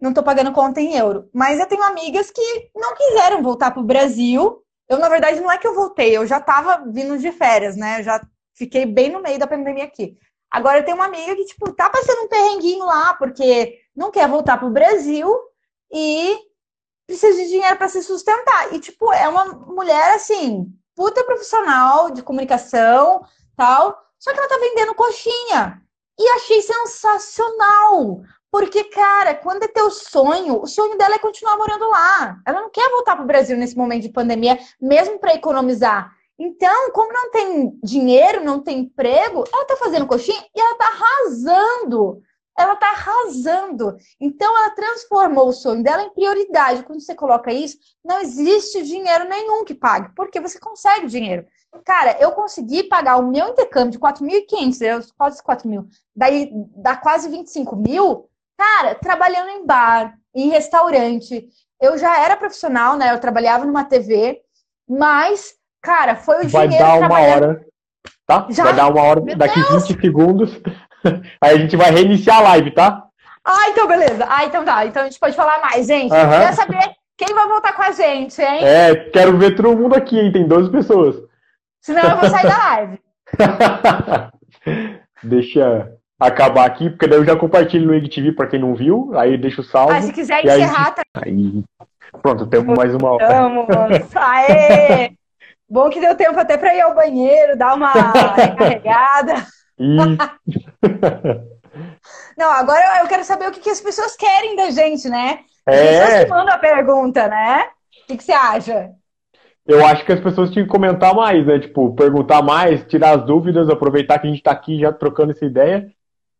[0.00, 1.28] não tô pagando conta em euro.
[1.32, 4.62] Mas eu tenho amigas que não quiseram voltar pro Brasil.
[4.88, 8.00] Eu, na verdade, não é que eu voltei, eu já tava vindo de férias, né?
[8.00, 8.20] Eu já
[8.56, 10.16] fiquei bem no meio da pandemia aqui.
[10.50, 14.58] Agora tem uma amiga que, tipo, tá passando um perrenguinho lá, porque não quer voltar
[14.58, 15.28] pro Brasil
[15.92, 16.38] e
[17.06, 18.72] precisa de dinheiro para se sustentar.
[18.74, 23.24] E, tipo, é uma mulher, assim, puta profissional de comunicação,
[23.56, 25.82] tal, só que ela tá vendendo coxinha.
[26.18, 28.22] E achei sensacional.
[28.50, 32.40] Porque, cara, quando é teu sonho, o sonho dela é continuar morando lá.
[32.46, 36.15] Ela não quer voltar pro Brasil nesse momento de pandemia, mesmo para economizar.
[36.38, 40.86] Então, como não tem dinheiro, não tem emprego, ela está fazendo coxinha e ela está
[40.86, 42.22] arrasando.
[42.58, 43.96] Ela está arrasando.
[44.20, 46.82] Então, ela transformou o sonho dela em prioridade.
[46.84, 51.46] Quando você coloca isso, não existe dinheiro nenhum que pague, porque você consegue dinheiro.
[51.84, 56.96] Cara, eu consegui pagar o meu intercâmbio de 4.500 euros, quase 4 mil, daí dá
[56.96, 61.48] quase 25 mil, cara, trabalhando em bar, em restaurante.
[61.80, 63.12] Eu já era profissional, né?
[63.12, 64.40] Eu trabalhava numa TV,
[64.88, 65.54] mas
[65.86, 67.64] Cara, foi o Vai dinheiro dar uma hora,
[68.26, 68.44] tá?
[68.50, 68.64] Já?
[68.64, 69.86] Vai dar uma hora, Meu daqui Deus.
[69.86, 70.60] 20 segundos.
[71.40, 73.04] Aí a gente vai reiniciar a live, tá?
[73.44, 74.26] Ah, então beleza.
[74.28, 74.84] Ah, então tá.
[74.84, 76.12] Então a gente pode falar mais, gente.
[76.12, 76.40] Uhum.
[76.40, 78.64] Quer saber quem vai voltar com a gente, hein?
[78.64, 80.32] É, quero ver todo mundo aqui, hein?
[80.32, 81.14] Tem 12 pessoas.
[81.80, 83.00] Senão eu vou sair da live.
[85.22, 89.36] Deixa acabar aqui, porque daí eu já compartilho no IGTV para quem não viu, aí
[89.36, 89.94] deixa o salve.
[89.94, 91.02] Ah, se quiser encerrar, tá.
[91.14, 91.62] Aí...
[92.22, 93.28] Pronto, temos mais uma hora.
[93.28, 93.66] Vamos,
[94.16, 95.15] Aê!
[95.68, 97.92] Bom que deu tempo até para ir ao banheiro, dar uma
[98.36, 99.46] recarregada.
[102.36, 105.40] Não, agora eu quero saber o que, que, as pessoas querem da gente, né?
[105.66, 106.00] As é.
[106.00, 107.64] pessoas que mandam a pergunta, né?
[107.64, 108.92] O que, que você acha?
[109.66, 111.58] Eu acho que as pessoas tinham que comentar mais, né?
[111.58, 115.44] Tipo, perguntar mais, tirar as dúvidas, aproveitar que a gente está aqui já trocando essa
[115.44, 115.90] ideia.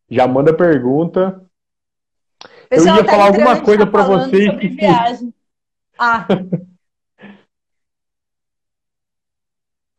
[0.09, 1.43] Já manda pergunta.
[2.69, 4.61] Pessoal, eu ia tá falar alguma coisa tá para vocês.
[4.61, 4.69] Que...
[4.69, 5.35] viagem.
[5.99, 6.27] Ah.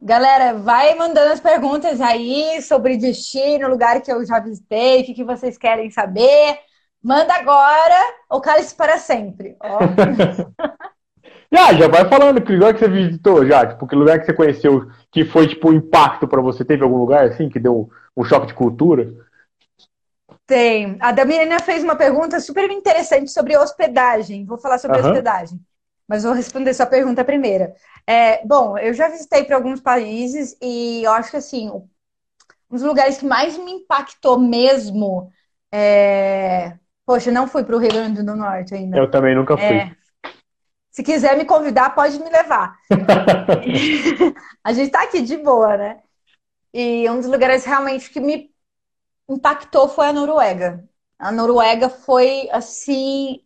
[0.07, 5.13] Galera, vai mandando as perguntas aí sobre destino, lugar que eu já visitei, o que,
[5.13, 6.57] que vocês querem saber.
[7.03, 9.57] Manda agora ou cale-se para sempre.
[11.51, 14.33] já, já vai falando que lugar que você visitou já, tipo, que lugar que você
[14.33, 16.63] conheceu que foi tipo um impacto para você.
[16.63, 19.13] Teve algum lugar assim que deu um choque de cultura?
[20.45, 20.95] Tem.
[21.01, 24.45] A Damiana fez uma pergunta super interessante sobre hospedagem.
[24.45, 25.07] Vou falar sobre uhum.
[25.07, 25.59] hospedagem.
[26.07, 27.71] Mas vou responder sua pergunta primeiro.
[28.05, 31.87] É, bom, eu já visitei para alguns países e eu acho que assim, um
[32.69, 35.31] dos lugares que mais me impactou mesmo
[35.71, 36.77] é...
[37.05, 38.97] Poxa, não fui para o Rio Grande do Norte ainda.
[38.97, 39.65] Eu também nunca fui.
[39.65, 39.95] É...
[40.91, 42.75] Se quiser me convidar, pode me levar.
[44.63, 46.01] a gente está aqui de boa, né?
[46.73, 48.51] E um dos lugares realmente que me
[49.29, 50.83] impactou foi a Noruega.
[51.19, 53.41] A Noruega foi assim.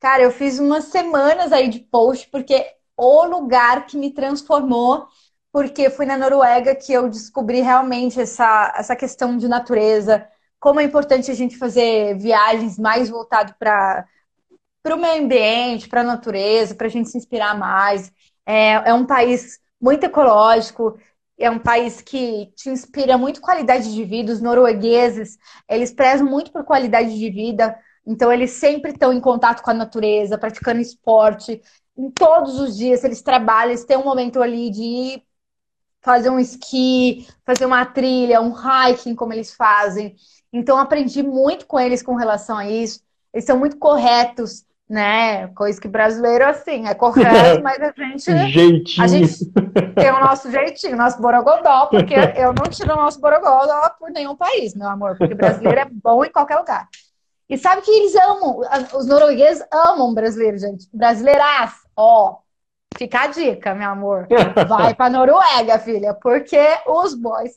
[0.00, 2.64] Cara, eu fiz umas semanas aí de post, porque
[2.96, 5.06] o lugar que me transformou,
[5.52, 10.26] porque foi na Noruega que eu descobri realmente essa, essa questão de natureza,
[10.60, 14.06] como é importante a gente fazer viagens mais voltado para
[14.94, 18.12] o meio ambiente, para a natureza, para a gente se inspirar mais.
[18.46, 20.98] É, é um país muito ecológico,
[21.38, 24.32] é um país que te inspira muito qualidade de vida.
[24.32, 25.38] Os noruegueses,
[25.68, 27.78] eles prezam muito por qualidade de vida,
[28.08, 31.60] então eles sempre estão em contato com a natureza, praticando esporte.
[31.94, 35.22] Em todos os dias eles trabalham, eles têm um momento ali de
[36.00, 40.16] fazer um esqui, fazer uma trilha, um hiking, como eles fazem.
[40.50, 43.02] Então aprendi muito com eles com relação a isso.
[43.30, 45.48] Eles são muito corretos né?
[45.48, 48.48] Coisa que brasileiro, assim, é correto, mas a gente.
[48.48, 49.04] Jeitinho.
[49.04, 49.52] A gente
[49.94, 54.34] tem o nosso jeitinho, nosso borogodó, porque eu não tiro o nosso borogodó por nenhum
[54.34, 56.88] país, meu amor, porque brasileiro é bom em qualquer lugar.
[57.48, 58.60] E sabe que eles amam,
[58.94, 60.86] os noruegueses amam brasileiro, gente.
[60.92, 62.38] Brasileiras, ó.
[62.96, 64.26] Fica a dica, meu amor.
[64.68, 67.52] Vai pra Noruega, filha, porque os boys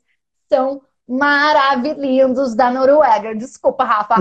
[0.48, 3.36] são maravilhosos da Noruega.
[3.36, 4.16] Desculpa, Rafa.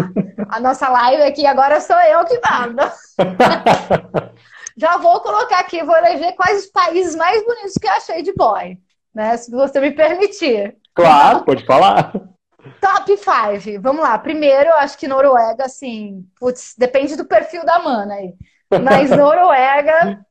[0.48, 2.82] A nossa live aqui agora sou eu que mando.
[4.76, 8.32] Já vou colocar aqui, vou eleger quais os países mais bonitos que eu achei de
[8.32, 8.78] boy,
[9.14, 9.36] né?
[9.36, 10.76] Se você me permitir.
[10.94, 12.12] Claro, pode falar.
[12.80, 13.80] Top 5.
[13.80, 14.18] Vamos lá.
[14.18, 18.34] Primeiro, acho que Noruega, assim, putz, depende do perfil da mana aí.
[18.82, 20.24] Mas Noruega.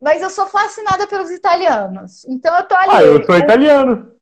[0.00, 2.24] Mas eu sou fascinada pelos italianos.
[2.26, 2.90] Então eu tô ali.
[2.90, 4.12] Ah, eu sou italiano.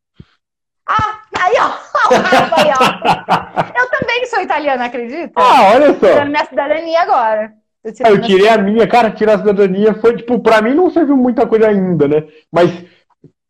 [0.86, 1.70] Ah, aí ó,
[2.60, 3.78] aí, ó.
[3.78, 5.32] Eu também sou italiana, acredita?
[5.36, 6.06] Ah, olha só.
[6.06, 7.52] Tirando minha cidadania agora.
[7.84, 10.90] Eu, ah, eu tirei a minha, cara, tirar a cidadania foi, tipo, pra mim não
[10.90, 12.26] serviu muita coisa ainda, né?
[12.50, 12.70] Mas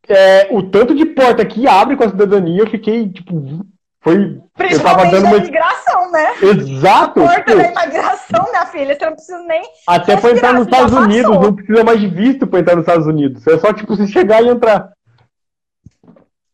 [0.07, 3.65] é, o tanto de porta que abre com a cidadania, eu fiquei, tipo,
[4.03, 4.41] foi.
[4.59, 5.37] Eu tava dando uma...
[5.37, 6.33] imigração, né?
[6.41, 7.21] Exato.
[7.21, 7.73] Porta tipo...
[7.73, 9.63] da imigração, minha filha, você não precisa nem.
[9.87, 13.07] Até pra entrar nos Estados Unidos, não precisa mais de visto pra entrar nos Estados
[13.07, 13.47] Unidos.
[13.47, 14.91] É só, tipo, você chegar e entrar.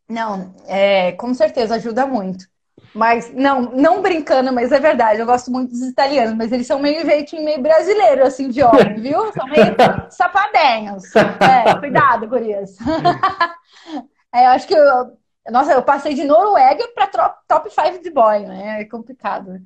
[0.07, 2.45] Não, é, com certeza ajuda muito.
[2.93, 6.79] Mas, não, não brincando, mas é verdade, eu gosto muito dos italianos, mas eles são
[6.79, 9.31] meio jeitinho meio brasileiro, assim, de homem, viu?
[9.33, 9.75] São meio
[10.09, 11.03] sapadenhos.
[11.15, 12.77] É, cuidado isso.
[14.33, 15.17] é, eu acho que eu,
[15.51, 17.07] nossa, eu passei de Noruega para
[17.47, 18.81] top 5 de boy, né?
[18.81, 19.59] É complicado.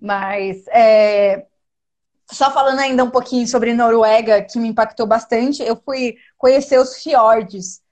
[0.00, 1.46] Mas, é,
[2.32, 7.02] só falando ainda um pouquinho sobre Noruega, que me impactou bastante, eu fui conhecer os
[7.02, 7.82] fiordes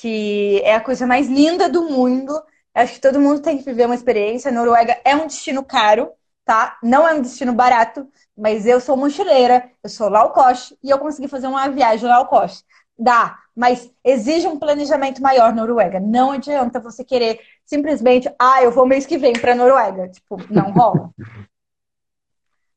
[0.00, 2.32] que é a coisa mais linda do mundo.
[2.74, 4.52] Acho que todo mundo tem que viver uma experiência.
[4.52, 6.12] Noruega é um destino caro,
[6.44, 6.78] tá?
[6.82, 10.98] Não é um destino barato, mas eu sou mochileira, eu sou low cost e eu
[10.98, 12.64] consegui fazer uma viagem low cost.
[12.96, 16.00] Dá, mas exige um planejamento maior Noruega.
[16.00, 20.08] Não adianta você querer simplesmente, ah, eu vou mês que vem para Noruega.
[20.08, 21.10] Tipo, não rola.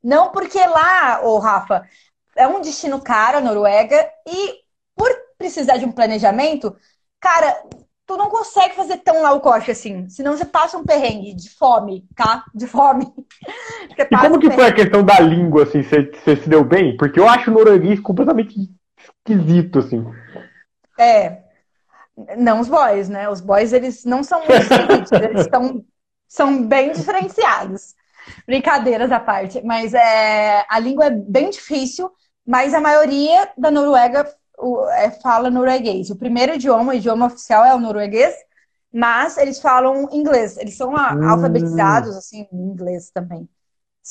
[0.03, 1.87] não porque lá, ô Rafa,
[2.35, 4.61] é um destino caro a Noruega e
[4.95, 6.75] por precisar de um planejamento,
[7.21, 7.55] Cara,
[8.07, 10.09] tu não consegue fazer tão low cost assim.
[10.09, 12.43] Senão você passa um perrengue de fome, tá?
[12.53, 13.05] De fome.
[13.95, 15.83] e como que foi a questão da língua, assim?
[15.83, 16.97] Você se deu bem?
[16.97, 18.55] Porque eu acho o norueguês completamente
[18.97, 20.03] esquisito, assim.
[21.01, 21.43] É.
[22.37, 23.29] Não os boys, né?
[23.29, 25.11] Os boys, eles não são muito esquisitos.
[25.11, 25.83] eles estão,
[26.27, 27.95] são bem diferenciados.
[28.45, 29.61] Brincadeiras à parte.
[29.63, 32.11] Mas é, a língua é bem difícil,
[32.45, 34.27] mas a maioria da Noruega
[34.91, 36.09] é, fala norueguês.
[36.09, 38.35] O primeiro idioma, o idioma oficial é o norueguês,
[38.93, 40.57] mas eles falam inglês.
[40.57, 41.29] Eles são hum.
[41.29, 43.49] alfabetizados, assim, em inglês também.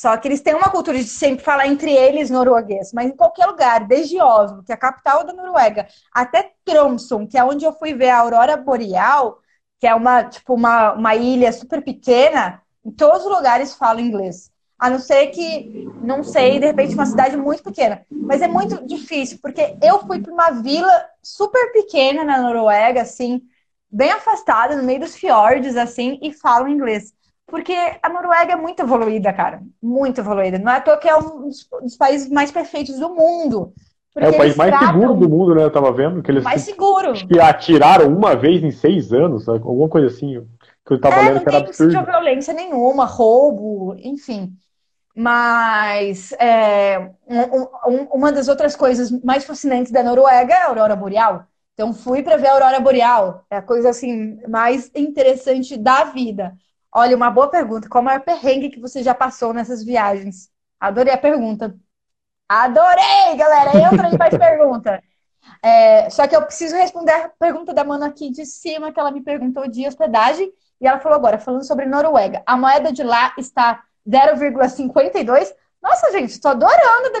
[0.01, 3.45] Só que eles têm uma cultura de sempre falar entre eles norueguês, mas em qualquer
[3.45, 7.71] lugar, desde Oslo, que é a capital da Noruega, até Tromsø, que é onde eu
[7.71, 9.37] fui ver a aurora boreal,
[9.79, 14.49] que é uma, tipo, uma, uma ilha super pequena, em todos os lugares falam inglês.
[14.79, 18.03] A não ser que, não sei, de repente uma cidade muito pequena.
[18.09, 23.43] Mas é muito difícil, porque eu fui para uma vila super pequena na Noruega, assim,
[23.91, 27.13] bem afastada, no meio dos fiordes, assim, e falo inglês.
[27.51, 29.61] Porque a Noruega é muito evoluída, cara.
[29.83, 30.57] Muito evoluída.
[30.57, 33.73] Não é à toa que é um dos países mais perfeitos do mundo.
[34.15, 34.93] é o país mais tratam...
[34.93, 35.63] seguro do mundo, né?
[35.63, 36.45] Eu tava vendo que eles.
[36.45, 37.11] Mais seguro.
[37.11, 40.47] Que atiraram uma vez em seis anos, alguma coisa assim.
[40.85, 41.93] Que eu tava é, lendo que era absurdo.
[41.93, 44.53] Não tem violência nenhuma, roubo, enfim.
[45.13, 50.95] Mas é, um, um, uma das outras coisas mais fascinantes da Noruega é a aurora
[50.95, 51.43] boreal.
[51.73, 56.53] Então fui para ver a aurora boreal, é a coisa assim mais interessante da vida.
[56.93, 57.87] Olha, uma boa pergunta.
[57.87, 60.49] Qual é o maior perrengue que você já passou nessas viagens?
[60.79, 61.75] Adorei a pergunta.
[62.49, 63.77] Adorei, galera.
[63.77, 65.01] Entra e faz pergunta.
[65.63, 69.11] É, só que eu preciso responder a pergunta da Mano aqui de cima, que ela
[69.11, 70.51] me perguntou de hospedagem.
[70.81, 72.43] E ela falou agora, falando sobre Noruega.
[72.45, 75.53] A moeda de lá está 0,52.
[75.81, 77.09] Nossa, gente, estou adorando